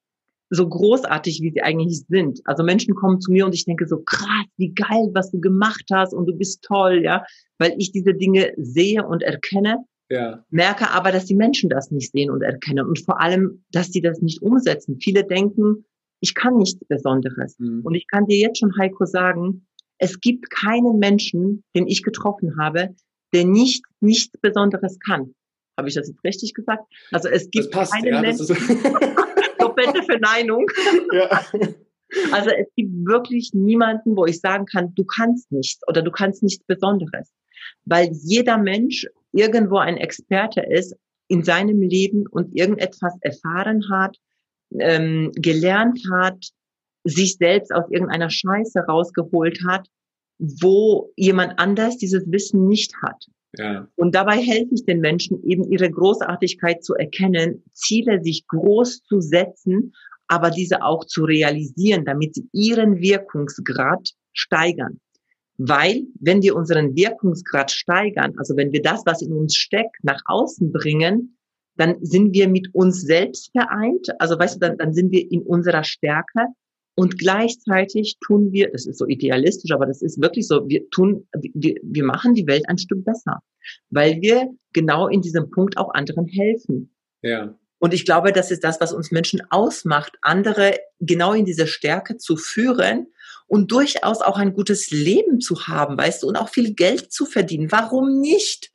so 0.50 0.68
großartig, 0.68 1.42
wie 1.42 1.52
sie 1.52 1.62
eigentlich 1.62 2.04
sind. 2.08 2.42
Also 2.46 2.64
Menschen 2.64 2.94
kommen 2.94 3.20
zu 3.20 3.32
mir 3.32 3.46
und 3.46 3.56
ich 3.56 3.66
denke 3.66 3.88
so, 3.88 4.02
krass, 4.04 4.46
wie 4.58 4.74
geil, 4.74 5.10
was 5.14 5.32
du 5.32 5.40
gemacht 5.40 5.86
hast 5.92 6.14
und 6.14 6.28
du 6.28 6.36
bist 6.36 6.64
toll, 6.64 7.02
ja, 7.04 7.26
weil 7.58 7.74
ich 7.78 7.92
diese 7.92 8.14
Dinge 8.14 8.54
sehe 8.58 9.06
und 9.06 9.24
erkenne. 9.24 9.78
Ja. 10.10 10.44
Merke 10.50 10.92
aber, 10.92 11.12
dass 11.12 11.26
die 11.26 11.36
Menschen 11.36 11.70
das 11.70 11.90
nicht 11.90 12.12
sehen 12.12 12.30
und 12.30 12.44
erkennen 12.44 12.86
und 12.86 13.00
vor 13.00 13.20
allem, 13.20 13.64
dass 13.72 13.90
die 13.90 14.02
das 14.02 14.22
nicht 14.22 14.42
umsetzen. 14.42 15.00
Viele 15.02 15.24
denken, 15.24 15.86
ich 16.20 16.36
kann 16.36 16.58
nichts 16.58 16.86
Besonderes. 16.86 17.58
Mhm. 17.58 17.82
Und 17.84 17.96
ich 17.96 18.08
kann 18.08 18.28
dir 18.28 18.38
jetzt 18.38 18.60
schon, 18.60 18.78
Heiko, 18.78 19.06
sagen, 19.06 19.66
es 19.98 20.20
gibt 20.20 20.50
keinen 20.50 21.00
Menschen, 21.00 21.64
den 21.76 21.88
ich 21.88 22.04
getroffen 22.04 22.58
habe, 22.60 22.96
der 23.34 23.46
nicht 23.46 23.84
nichts 24.00 24.38
Besonderes 24.40 25.00
kann. 25.00 25.34
Habe 25.78 25.90
ich 25.90 25.96
das 25.96 26.08
jetzt 26.08 26.24
richtig 26.24 26.54
gesagt? 26.54 26.84
Also 27.12 27.30
es 27.30 27.50
gibt 27.50 27.72
passt, 27.72 27.94
keinen 27.94 28.24
ja. 28.24 28.32
Doppelte 29.58 30.04
Verneinung. 30.04 30.68
Ja. 31.14 31.44
Also 32.32 32.52
es 32.52 32.68
gibt 32.76 32.92
wirklich 33.08 33.52
niemanden, 33.54 34.16
wo 34.16 34.26
ich 34.26 34.40
sagen 34.40 34.66
kann, 34.66 34.94
du 34.94 35.04
kannst 35.04 35.52
nichts 35.52 35.82
oder 35.88 36.04
du 36.04 36.12
kannst 36.12 36.44
nichts 36.44 36.64
Besonderes. 36.66 37.32
Weil 37.86 38.12
jeder 38.12 38.58
Mensch 38.58 39.08
irgendwo 39.32 39.78
ein 39.78 39.98
Experte 39.98 40.62
ist 40.62 40.96
in 41.28 41.44
seinem 41.44 41.82
Leben 41.82 42.28
und 42.28 42.56
irgendetwas 42.56 43.16
erfahren 43.22 43.90
hat, 43.90 44.18
ähm, 44.80 45.32
gelernt 45.36 46.00
hat, 46.12 46.50
sich 47.04 47.38
selbst 47.38 47.74
aus 47.74 47.86
irgendeiner 47.90 48.30
Scheiße 48.30 48.80
rausgeholt 48.88 49.60
hat, 49.68 49.88
wo 50.44 51.12
jemand 51.16 51.58
anders 51.58 51.98
dieses 51.98 52.30
Wissen 52.30 52.68
nicht 52.68 52.94
hat. 53.02 53.28
Ja. 53.58 53.88
Und 53.96 54.14
dabei 54.16 54.38
helfe 54.38 54.74
ich 54.74 54.86
den 54.86 55.00
Menschen 55.00 55.42
eben 55.44 55.72
ihre 55.72 55.90
Großartigkeit 55.90 56.84
zu 56.84 56.96
erkennen, 56.96 57.64
Ziele 57.72 58.22
sich 58.22 58.46
groß 58.48 59.04
zu 59.04 59.22
setzen, 59.22 59.94
aber 60.28 60.50
diese 60.50 60.84
auch 60.84 61.06
zu 61.06 61.24
realisieren, 61.24 62.04
damit 62.04 62.36
sie 62.36 62.48
ihren 62.52 63.00
Wirkungsgrad 63.00 64.10
steigern. 64.34 65.00
Weil, 65.58 66.04
wenn 66.20 66.42
wir 66.42 66.56
unseren 66.56 66.96
Wirkungsgrad 66.96 67.72
steigern, 67.72 68.34
also 68.38 68.58
wenn 68.58 68.74
wir 68.74 68.82
das, 68.82 69.04
was 69.06 69.22
in 69.22 69.32
uns 69.32 69.56
steckt, 69.56 70.04
nach 70.04 70.22
außen 70.26 70.72
bringen, 70.72 71.38
dann 71.78 72.04
sind 72.04 72.34
wir 72.34 72.50
mit 72.50 72.74
uns 72.74 73.02
selbst 73.02 73.52
vereint. 73.52 74.08
Also 74.20 74.38
weißt 74.38 74.56
du, 74.56 74.60
dann, 74.60 74.78
dann 74.78 74.94
sind 74.94 75.12
wir 75.12 75.32
in 75.32 75.42
unserer 75.44 75.84
Stärke 75.84 76.48
und 76.96 77.18
gleichzeitig 77.18 78.18
tun 78.26 78.52
wir, 78.52 78.72
das 78.72 78.86
ist 78.86 79.00
so 79.00 79.08
idealistisch, 79.08 79.72
aber 79.72 79.86
das 79.86 80.02
ist 80.02 80.22
wirklich 80.22 80.48
so, 80.48 80.68
wir 80.68 80.90
tun, 80.90 81.28
wir, 81.54 81.76
wir 81.82 82.04
machen 82.04 82.36
die 82.36 82.46
Welt 82.46 82.68
ein 82.68 82.78
Stück 82.78 83.04
besser, 83.04 83.40
weil 83.90 84.22
wir 84.22 84.50
genau 84.74 85.08
in 85.08 85.22
diesem 85.22 85.50
Punkt 85.50 85.78
auch 85.78 85.94
anderen 85.94 86.28
helfen. 86.28 86.94
Ja. 87.22 87.58
Und 87.80 87.94
ich 87.94 88.06
glaube, 88.06 88.32
das 88.32 88.52
ist 88.52 88.64
das, 88.64 88.80
was 88.80 88.94
uns 88.94 89.12
Menschen 89.12 89.42
ausmacht, 89.50 90.14
andere 90.22 90.78
genau 91.00 91.34
in 91.34 91.46
diese 91.46 91.68
Stärke 91.68 92.18
zu 92.18 92.38
führen 92.38 93.08
und 93.48 93.72
durchaus 93.72 94.22
auch 94.22 94.38
ein 94.38 94.54
gutes 94.54 94.92
Leben 94.92 95.40
zu 95.40 95.68
haben, 95.68 95.98
weißt 95.98 96.24
du, 96.24 96.28
und 96.28 96.38
auch 96.38 96.50
viel 96.50 96.74
Geld 96.76 97.12
zu 97.12 97.26
verdienen. 97.26 97.72
Warum 97.72 98.20
nicht? 98.20 98.73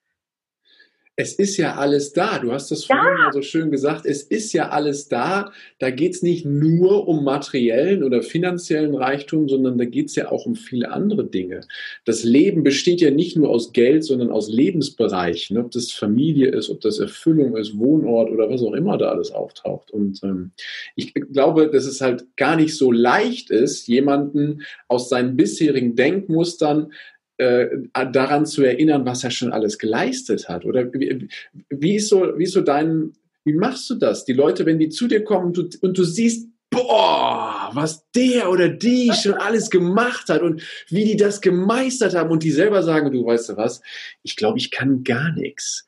Es 1.21 1.33
ist 1.33 1.57
ja 1.57 1.75
alles 1.75 2.13
da. 2.13 2.39
Du 2.39 2.53
hast 2.53 2.71
das 2.71 2.85
vorhin 2.85 3.17
ja. 3.19 3.25
mal 3.25 3.33
so 3.33 3.43
schön 3.43 3.73
gesagt. 3.73 4.07
Es 4.07 4.23
ist 4.23 4.53
ja 4.53 4.69
alles 4.69 5.09
da. 5.09 5.51
Da 5.81 5.91
geht 5.91 6.15
es 6.15 6.23
nicht 6.23 6.47
nur 6.47 7.09
um 7.09 7.25
materiellen 7.25 8.05
oder 8.05 8.23
finanziellen 8.23 8.95
Reichtum, 8.95 9.49
sondern 9.49 9.79
da 9.79 9.85
geht 9.85 10.07
es 10.07 10.15
ja 10.15 10.31
auch 10.31 10.47
um 10.47 10.55
viele 10.55 10.93
andere 10.93 11.25
Dinge. 11.25 11.63
Das 12.05 12.23
Leben 12.23 12.63
besteht 12.63 13.01
ja 13.01 13.11
nicht 13.11 13.37
nur 13.37 13.49
aus 13.49 13.73
Geld, 13.73 14.05
sondern 14.05 14.31
aus 14.31 14.49
Lebensbereichen. 14.49 15.59
Ob 15.59 15.73
das 15.73 15.91
Familie 15.91 16.51
ist, 16.51 16.71
ob 16.71 16.81
das 16.83 17.01
Erfüllung 17.01 17.57
ist, 17.57 17.77
Wohnort 17.77 18.31
oder 18.31 18.49
was 18.49 18.63
auch 18.63 18.75
immer 18.75 18.97
da 18.97 19.09
alles 19.09 19.33
auftaucht. 19.33 19.91
Und 19.91 20.23
ähm, 20.23 20.53
ich 20.95 21.15
glaube, 21.15 21.69
dass 21.69 21.85
es 21.85 22.01
halt 22.01 22.37
gar 22.37 22.55
nicht 22.55 22.77
so 22.77 22.93
leicht 22.93 23.51
ist, 23.51 23.89
jemanden 23.89 24.63
aus 24.87 25.09
seinen 25.09 25.37
bisherigen 25.37 25.97
Denkmustern 25.97 26.93
äh, 27.39 27.69
daran 28.13 28.47
zu 28.47 28.63
erinnern, 28.63 29.07
was 29.07 29.25
er 29.25 29.31
schon 29.31 29.53
alles 29.53 29.79
geleistet 29.79 30.49
hat? 30.49 30.65
Oder 30.65 30.93
wie, 30.93 31.29
wie, 31.71 31.97
ist 31.97 32.09
so, 32.09 32.33
wie 32.37 32.45
ist 32.45 32.53
so 32.53 32.61
dein, 32.61 33.13
wie 33.45 33.55
machst 33.55 33.89
du 33.91 33.95
das? 33.95 34.25
Die 34.25 34.33
Leute, 34.33 34.67
wenn 34.67 34.79
die 34.79 34.89
zu 34.89 35.09
dir 35.09 35.25
kommen 35.25 35.47
und 35.47 35.57
du, 35.57 35.69
und 35.81 35.97
du 35.97 36.05
siehst, 36.05 36.49
boah, 36.71 37.71
was 37.73 38.05
der 38.15 38.51
oder 38.51 38.69
die 38.69 39.11
schon 39.13 39.35
alles 39.35 39.71
gemacht 39.71 40.29
hat 40.29 40.43
und 40.43 40.63
wie 40.89 41.05
die 41.05 41.17
das 41.17 41.41
gemeistert 41.41 42.15
haben 42.15 42.31
und 42.31 42.43
die 42.43 42.51
selber 42.51 42.83
sagen, 42.83 43.11
du 43.11 43.25
weißt 43.25 43.51
du 43.51 43.57
was, 43.57 43.81
ich 44.23 44.37
glaube, 44.37 44.59
ich 44.59 44.71
kann 44.71 45.05
gar 45.05 45.33
nichts. 45.33 45.87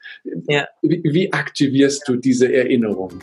Ja. 0.49 0.69
Wie, 0.83 1.03
wie 1.05 1.33
aktivierst 1.33 2.09
du 2.09 2.17
diese 2.17 2.53
Erinnerung? 2.53 3.23